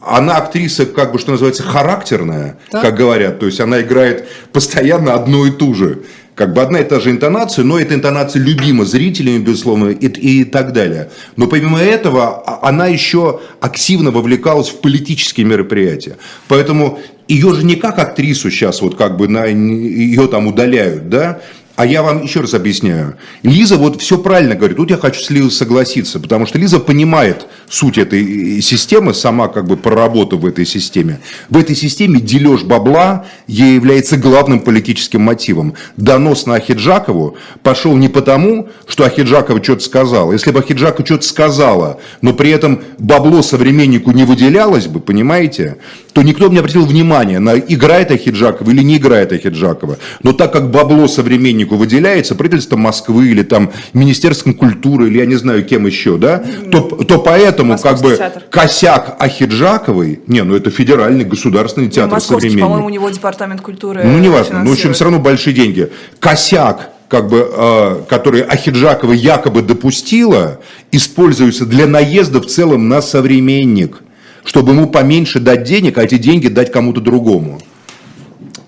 [0.00, 2.82] она актриса, как бы, что называется, характерная, так.
[2.82, 3.40] как говорят.
[3.40, 6.02] То есть она играет постоянно одну и ту же.
[6.36, 10.44] Как бы одна и та же интонация, но эта интонация любима зрителями, безусловно, и, и
[10.44, 11.10] так далее.
[11.36, 16.18] Но помимо этого, а, она еще активно вовлекалась в политические мероприятия.
[16.46, 21.40] Поэтому ее же не как актрису сейчас, вот как бы на, ее там удаляют, да,
[21.76, 23.16] а я вам еще раз объясняю.
[23.42, 24.78] Лиза вот все правильно говорит.
[24.78, 29.66] Тут я хочу с Лизой согласиться, потому что Лиза понимает суть этой системы, сама как
[29.66, 31.20] бы проработав в этой системе.
[31.50, 35.74] В этой системе дележ бабла ей является главным политическим мотивом.
[35.98, 40.32] Донос на Ахиджакову пошел не потому, что Ахиджакова что-то сказала.
[40.32, 45.76] Если бы Ахиджакова что-то сказала, но при этом бабло современнику не выделялось бы, понимаете,
[46.14, 49.98] то никто бы не обратил внимания на играет Ахиджакова или не играет Ахиджакова.
[50.22, 55.34] Но так как бабло современнику выделяется, правительство Москвы или там Министерством культуры или я не
[55.34, 58.44] знаю кем еще, да, то, то поэтому как бы театр.
[58.50, 62.62] косяк Ахиджаковой, не, ну это федеральный государственный театр ну, современный.
[62.62, 65.90] по-моему, у него департамент культуры Ну, не важно, но в общем все равно большие деньги.
[66.20, 70.60] Косяк как бы, э, который Ахиджакова якобы допустила,
[70.92, 74.02] используется для наезда в целом на современник
[74.46, 77.60] чтобы ему поменьше дать денег, а эти деньги дать кому-то другому.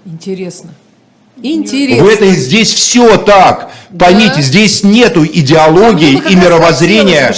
[0.05, 0.71] Интересно.
[1.43, 2.05] Интересно.
[2.05, 3.71] В этой здесь все так.
[3.97, 4.43] Поймите, да?
[4.43, 7.35] здесь нету идеологии и мировоззрения.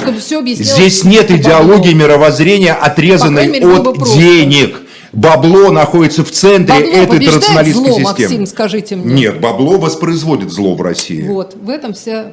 [0.54, 4.80] Здесь нет идеологии и мировоззрения, отрезанной мере, от денег.
[5.12, 8.28] Бабло находится в центре бабло этой традиционалистской зло, системы.
[8.28, 9.14] Максим, скажите мне.
[9.14, 11.22] Нет, бабло воспроизводит зло в России.
[11.26, 12.32] Вот, в этом вся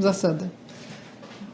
[0.00, 0.50] засада.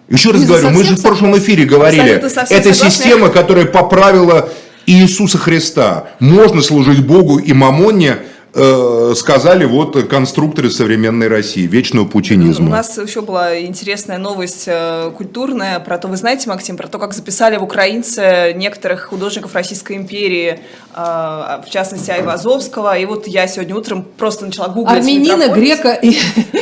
[0.09, 4.51] Еще раз говорю, мы же в прошлом эфире говорили, это система, которая поправила
[4.87, 6.09] Иисуса Христа.
[6.21, 8.19] Можно служить Богу и Мамоне,
[8.55, 12.67] сказали вот конструкторы современной России, вечного путинизма.
[12.67, 16.99] У нас еще была интересная новость э, культурная про то, вы знаете, Максим, про то,
[16.99, 20.61] как записали в украинцы некоторых художников Российской империи,
[20.95, 22.99] э, в частности Айвазовского.
[22.99, 24.99] И вот я сегодня утром просто начала гуглить.
[24.99, 26.17] Армянина, грека и...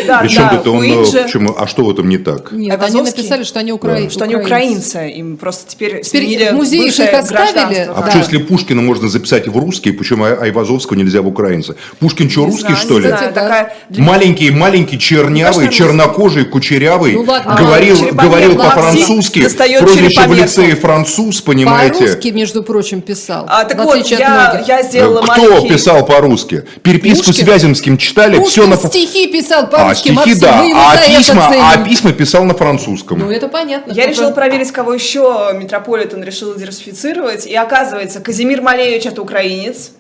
[0.06, 2.52] Да, Причем да, это он, э, почему, а что в этом не так?
[2.52, 3.96] Нет, они написали, что они укра...
[3.96, 4.10] да.
[4.10, 5.10] что они украинцы.
[5.10, 7.90] Им просто теперь, теперь в музее их оставили.
[7.92, 8.10] А да.
[8.10, 11.74] что, если Пушкина можно записать в русский, почему Айвазовского нельзя в украинцы?
[11.98, 13.08] Пушкин что, русский, знаю, что ли?
[13.08, 13.76] Знаю, такая...
[13.90, 19.40] Маленький, маленький, чернявый, ну, чернокожий, кучерявый, ну, ладно, говорил, а, говорил по-французски,
[19.78, 21.98] прозвище в лицее француз, понимаете?
[21.98, 23.46] По-русски, между прочим, писал.
[23.48, 25.68] А, так вот, я, я сделала Кто маленький...
[25.68, 26.64] писал по-русски?
[26.82, 27.44] Переписку Пушкин?
[27.44, 28.36] с Вяземским читали?
[28.36, 28.76] Пушкин все на...
[28.76, 33.18] стихи писал по-русски, а, стихи, да, а письма, а письма писал на французском.
[33.18, 33.92] Ну, это понятно.
[33.92, 39.92] Я решила проверить, кого еще Метрополитен решил диверсифицировать, и оказывается, Казимир Малевич– это украинец,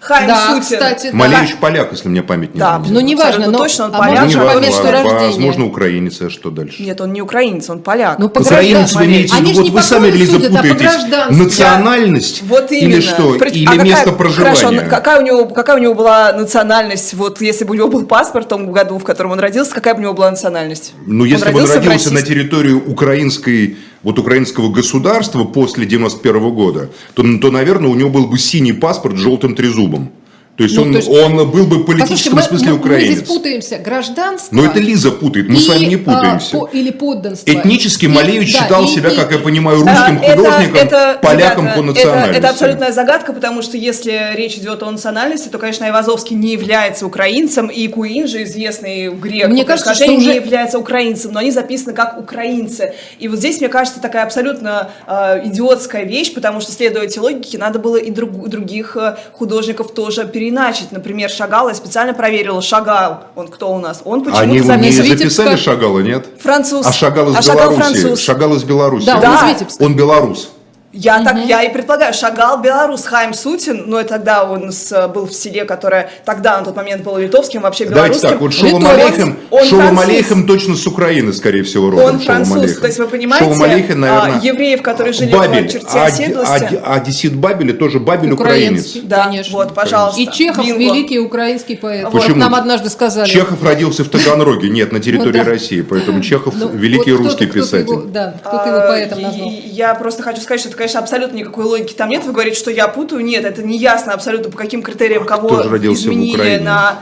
[0.00, 0.78] Хайм да, Сутин.
[0.78, 1.56] кстати, Малевич да.
[1.60, 4.24] поляк, если мне память не Да, ну неважно, но точно он а поляк.
[4.24, 5.26] Можно по месту рождения.
[5.26, 6.82] Возможно, украинец, а что дальше?
[6.82, 8.18] Нет, он не украинец, он поляк.
[8.18, 12.70] Ну, по украинец вы имеете в виду, вот вы сами, Лиза, путаетесь, а национальность вот
[12.70, 13.50] или что, При...
[13.50, 14.18] или а место какая...
[14.18, 14.54] проживания?
[14.56, 18.06] Хорошо, какая у, него, какая у него была национальность, вот если бы у него был
[18.06, 20.94] паспорт в том году, в котором он родился, какая бы у него была национальность?
[21.06, 27.22] Ну, если бы он родился на территории украинской вот украинского государства после 91 года, то,
[27.40, 29.87] то, наверное, у него был бы синий паспорт с желтым трезубом.
[29.88, 30.17] album.
[30.58, 33.08] То есть, ну, он, то есть он был бы политическом мы, смысле мы, украинец.
[33.10, 33.78] Мы здесь путаемся.
[33.78, 34.56] Гражданство.
[34.56, 36.56] Но это Лиза путает, мы и, с вами не а, путаемся.
[36.56, 37.48] А, по, или подданство.
[37.48, 40.96] Этнически и, Малевич да, считал и, себя, и, как я понимаю, русским а, художником, это,
[40.96, 42.30] это, поляком ребята, по национальности.
[42.30, 46.50] Это, это абсолютная загадка, потому что если речь идет о национальности, то, конечно, Айвазовский не
[46.50, 50.26] является украинцем, и Куин же, известный грек, мне кажется, что уже...
[50.26, 52.94] не является украинцем, но они записаны как украинцы.
[53.20, 57.58] И вот здесь, мне кажется, такая абсолютно э, идиотская вещь, потому что, следуя этой логике,
[57.58, 60.47] надо было и друг, других э, художников тоже переиначить.
[60.50, 64.02] Например, например, Шагал, я специально проверила, Шагал, он кто у нас?
[64.04, 65.04] Он почему-то Они записан...
[65.04, 66.26] не записали Шагала, нет?
[66.40, 66.86] Француз.
[66.86, 67.48] А Шагал из а Беларуси.
[67.48, 68.20] Шагал, француз.
[68.20, 69.06] Шагал из Беларуси.
[69.06, 69.30] Да, да.
[69.30, 69.82] он из Витебска.
[69.82, 70.50] Он белорус.
[70.92, 71.24] Я угу.
[71.24, 75.34] так, я и предполагаю, шагал белорус Хайм Сутин, но это тогда он с, был в
[75.34, 78.22] селе, которое тогда на тот момент было литовским, вообще белорусским.
[78.22, 82.14] Давайте так, вот Шолом Алейхем, Шолом Алейхем точно с Украины, скорее всего, родом.
[82.14, 85.72] Он француз, то есть вы понимаете, Шолом Алейхем, наверное, а, евреев, которые жили Бабель, в
[85.72, 86.80] черте а, оседлости.
[86.82, 88.96] А, а, одессит Бабеля тоже Бабель украинец.
[89.02, 89.52] Да, конечно.
[89.58, 90.20] вот, пожалуйста.
[90.20, 90.80] И Чехов Бинго.
[90.80, 92.10] великий украинский поэт.
[92.10, 92.34] Почему?
[92.34, 93.28] Вот нам однажды сказали.
[93.28, 98.06] Чехов родился в Таганроге, нет, на территории России, поэтому Чехов ну, великий русский писатель.
[98.06, 99.52] Да, кто-то его поэтом назвал.
[99.64, 102.88] Я просто хочу сказать, что конечно, абсолютно никакой логики там нет, вы говорите, что я
[102.88, 103.22] путаю.
[103.22, 107.00] Нет, это не ясно абсолютно, по каким критериям кого изменили на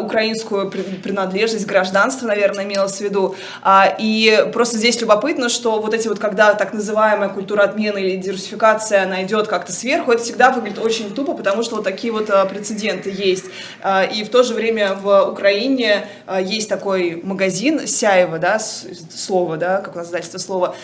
[0.00, 3.34] украинскую принадлежность, гражданство, наверное, имелось в виду.
[3.62, 8.16] А, и просто здесь любопытно, что вот эти вот, когда так называемая культура отмены или
[8.16, 12.30] диверсификация, она идет как-то сверху, это всегда выглядит очень тупо, потому что вот такие вот
[12.30, 13.46] а, прецеденты есть.
[13.80, 19.56] А, и в то же время в Украине а, есть такой магазин Сяева, да, слово,
[19.56, 20.74] да, как у нас издательство слова,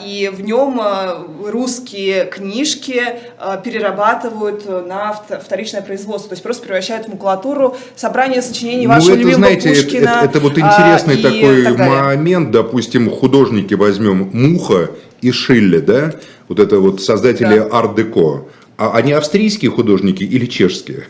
[0.00, 0.80] и в нем
[1.44, 3.02] русские книжки
[3.64, 9.12] перерабатывают на вторичное производство, то есть просто превращают в макулатуру, собрать собрание сочинений ну, вашего
[9.12, 10.08] это, любимого знаете, Пушкина.
[10.08, 16.14] Это, это вот интересный а, такой момент, допустим, художники возьмем Муха и Шилле, да,
[16.48, 17.66] вот это вот создатели да.
[17.66, 18.46] арт-деко.
[18.76, 21.06] А они австрийские художники или чешские?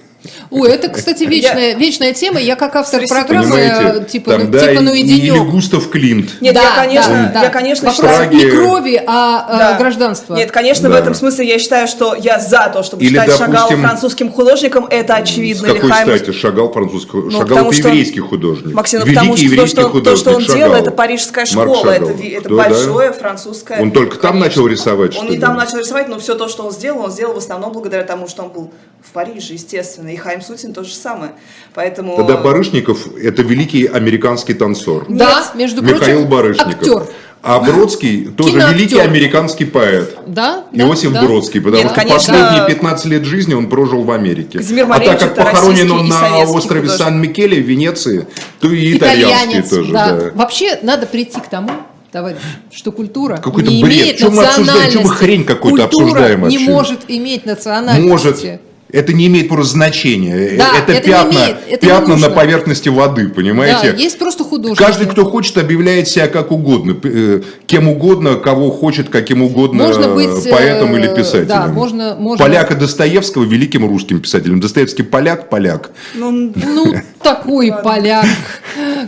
[0.51, 2.41] Ой, это, кстати, вечная, вечная тема.
[2.41, 5.35] Я как автор программы, э, типа, ну, типа ну и денек.
[5.35, 6.41] Или Густав Клинт.
[6.41, 8.33] Нет, да, я, конечно, да, я, конечно Вопрос считаю...
[8.33, 9.79] не крови, а, а да.
[9.79, 10.35] гражданства.
[10.37, 10.97] Нет, конечно, да.
[10.97, 14.33] в этом смысле я считаю, что я за то, чтобы Или, считать допустим, Шагала французским
[14.33, 15.69] художником, это очевидно.
[15.69, 17.17] С какой Или стати Шагал французский?
[17.17, 18.75] Ну, Шагал это еврейский художник.
[18.75, 20.57] Максим, ну, потому что то, что, то, что он Шагал.
[20.57, 23.15] делал, это парижская школа, это, это да, большое да.
[23.15, 23.81] французское.
[23.81, 26.73] Он только там начал рисовать, Он не там начал рисовать, но все то, что он
[26.73, 30.12] сделал, он сделал в основном благодаря тому, что он был в Париже, естественно.
[30.13, 31.33] И Хайм Сутин тоже самое.
[31.75, 32.17] Поэтому...
[32.17, 35.07] Тогда Барышников– это великий американский танцор.
[35.09, 36.75] Да, между прочим, Михаил Барышников.
[36.75, 37.07] актер.
[37.43, 38.77] А Бродский тоже Киноактер.
[38.79, 40.17] великий американский поэт.
[40.27, 40.65] Да?
[40.73, 44.61] Иосиф да, Бродский, потому Нет, что конечно, последние 15 лет жизни он прожил в Америке.
[44.61, 48.29] а так как похоронен он на острове Сан-Микеле в Венеции,
[48.61, 49.93] то и итальянский Итальянец, тоже.
[49.93, 50.13] Да.
[50.13, 50.31] Да.
[50.35, 51.71] Вообще надо прийти к тому,
[52.13, 52.39] товарищ,
[52.71, 53.95] что культура Какой-то не бред.
[53.97, 54.61] имеет Чем национальности.
[54.61, 54.93] Мы обсуждаем?
[54.93, 56.59] Чем мы хрень какую-то обсуждаем вообще?
[56.59, 58.09] не может иметь национальности.
[58.09, 58.61] Может.
[58.93, 60.59] Это не имеет просто значения.
[60.59, 63.93] Да, это, это пятна, имеет, это пятна на поверхности воды, понимаете?
[63.93, 64.79] Да, есть просто художник.
[64.79, 70.09] Каждый, кто хочет, объявляет себя как угодно, э, кем угодно, кого хочет, каким угодно можно
[70.15, 71.47] быть, поэтом или э, писателем.
[71.47, 72.45] Да, можно, можно...
[72.45, 74.61] Поляка Достоевского великим русским писателем.
[74.61, 75.91] Достоевский поляк, поляк.
[76.15, 78.27] Ну, ну такой поляк,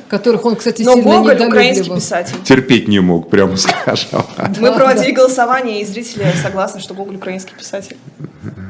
[0.09, 2.37] которых он, кстати, Но сильно Гоголь украинский писатель.
[2.43, 4.25] Терпеть не мог, прямо скажем.
[4.61, 7.97] Мы проводили голосование, и зрители согласны, что Гоголь украинский писатель.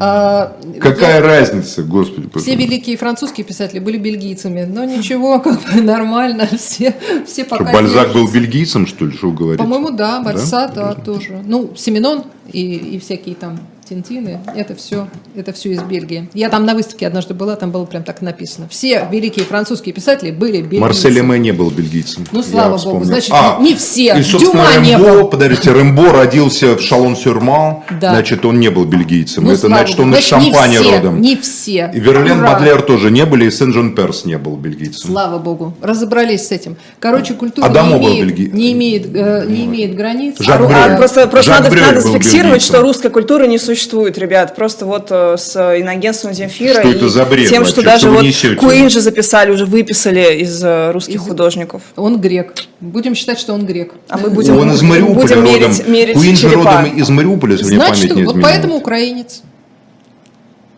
[0.01, 0.57] А,
[1.05, 2.28] Какая разница, господи.
[2.36, 6.94] Все великие французские писатели были бельгийцами, но ничего, как бы нормально, все,
[7.26, 7.64] все пока...
[7.64, 9.62] Что, Бальзак был бельгийцем, что ли, что вы говорите?
[9.62, 11.42] По-моему, да, Бальса, да, да тоже.
[11.44, 16.28] Ну, Семенон и, и всякие там Тинтины, это все, это все из Бельгии.
[16.35, 18.68] Я там на выставке однажды была, там было прям так написано.
[18.68, 20.80] Все великие французские писатели были бельгийцы.
[20.80, 22.24] Марсель Эме не был бельгийцем.
[22.32, 24.16] Ну, слава богу, значит, а, не все.
[24.18, 25.28] И, собственно, Дюма Рэмбо, не был.
[25.28, 28.11] подождите, Рэмбо родился в Шалон-Сюрман, да.
[28.11, 29.45] значит, он не был бельгийцем.
[29.45, 31.20] Ну, это значит, он значит, из Шампани не все, родом.
[31.20, 31.91] Не все.
[31.95, 32.53] И Верлен Ура.
[32.53, 35.11] Мадлер тоже не были, и Сен-Жон-Перс не был бельгийцем.
[35.11, 36.76] Слава богу, разобрались с этим.
[36.99, 38.51] Короче, культура Адамо не, имеет, бельги...
[38.53, 40.37] не, имеет, э, не имеет границ.
[40.41, 44.87] Жак а, просто просто Жак надо, надо зафиксировать, что русская культура не существует, ребят просто
[44.87, 46.81] вот э, с иногенством Земфира.
[46.81, 47.49] Что и это за бред?
[47.49, 47.72] Тем, вообще?
[47.72, 48.25] что даже вот
[48.59, 51.20] Куин же записали, уже выписали из э, русских из...
[51.20, 51.83] художников.
[51.97, 52.55] Он грек.
[52.81, 53.93] Будем считать, что он грек.
[54.09, 55.70] А мы будем, он из Мариуполя будем родом.
[55.70, 59.43] Мерить, мерить Куин же родом из Мариуполя, если Значит, мне память не вот поэтому украинец.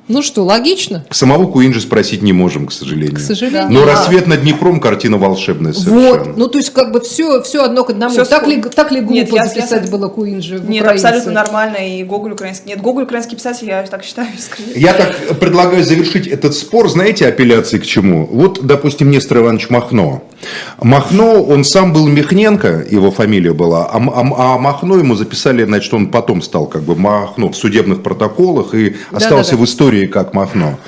[0.09, 1.05] Ну что, логично?
[1.11, 3.17] Самого Куинджи спросить не можем, к сожалению.
[3.17, 3.71] К сожалению.
[3.71, 3.93] Но да.
[3.93, 6.25] «Рассвет над Днепром» картина волшебная совершенно.
[6.25, 8.13] Вот, ну то есть как бы все, все одно к одному.
[8.13, 11.07] Все так, ли, так ли глупо Нет, я, записать я, было Куинджи в Нет, украинце?
[11.07, 12.69] абсолютно нормально, и Гоголь украинский.
[12.69, 14.29] Нет, Гоголь украинский писатель, я так считаю.
[14.77, 18.27] Я так предлагаю завершить этот спор, знаете, апелляции к чему?
[18.27, 20.23] Вот, допустим, Нестор Иванович Махно.
[20.81, 25.93] Махно, он сам был Михненко, его фамилия была, а, а, а Махно ему записали, значит,
[25.95, 29.63] он потом стал как бы Махно в судебных протоколах и остался да, да.
[29.63, 30.79] в истории как Махно.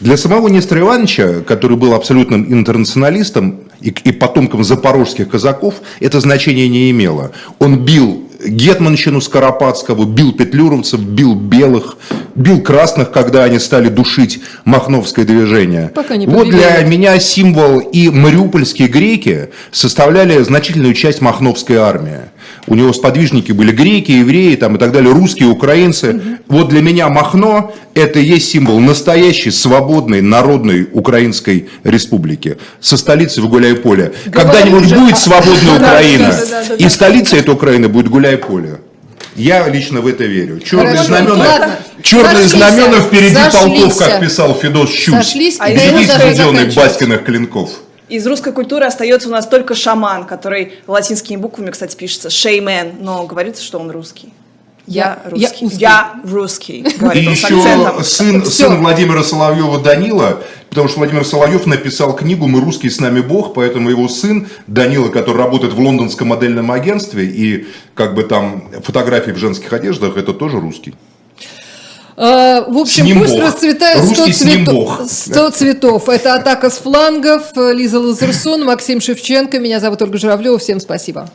[0.00, 6.68] Для самого Нестора Ивановича, который был абсолютным интернационалистом и, и потомком запорожских казаков, это значение
[6.68, 7.30] не имело.
[7.60, 11.96] Он бил Гетманщину Скоропадского, бил петлюровцев, бил белых,
[12.34, 15.90] бил красных, когда они стали душить Махновское движение.
[15.94, 22.31] Пока не вот для меня символ и мариупольские греки составляли значительную часть Махновской армии.
[22.66, 26.10] У него сподвижники были греки, евреи там, и так далее, русские, украинцы.
[26.10, 26.22] Угу.
[26.48, 33.42] Вот для меня Махно– это и есть символ настоящей свободной народной украинской республики со столицей
[33.42, 34.12] в Гуляй-Поле.
[34.32, 36.34] Когда-нибудь будет свободная Украина,
[36.78, 38.80] и столица этой Украины будет Гуляй-Поле.
[39.34, 40.60] Я лично в это верю.
[40.60, 41.78] Черные Хорошо, знамена, ладно.
[42.02, 43.60] черные знамена впереди Сошлись.
[43.60, 45.14] толков, как писал Федос Щусь.
[45.14, 47.70] Сошлись, и впереди Баскиных клинков.
[48.12, 53.24] Из русской культуры остается у нас только шаман, который латинскими буквами, кстати, пишется шеймен, но
[53.26, 54.34] говорится, что он русский.
[54.86, 55.66] Я, я русский.
[55.68, 56.86] Я, я русский.
[56.98, 62.46] Говорит И он еще сын, сын Владимира Соловьева Данила, потому что Владимир Соловьев написал книгу
[62.46, 67.24] «Мы русские, с нами Бог», поэтому его сын Данила, который работает в лондонском модельном агентстве
[67.24, 70.92] и как бы там фотографии в женских одеждах, это тоже русский.
[72.16, 75.00] А, в общем, с пусть расцветает 100 цветов.
[75.08, 76.08] 100 цветов.
[76.08, 77.52] Это «Атака с флангов».
[77.56, 79.58] Лиза Лазерсон, Максим Шевченко.
[79.58, 80.58] Меня зовут Ольга Журавлева.
[80.58, 81.28] Всем спасибо.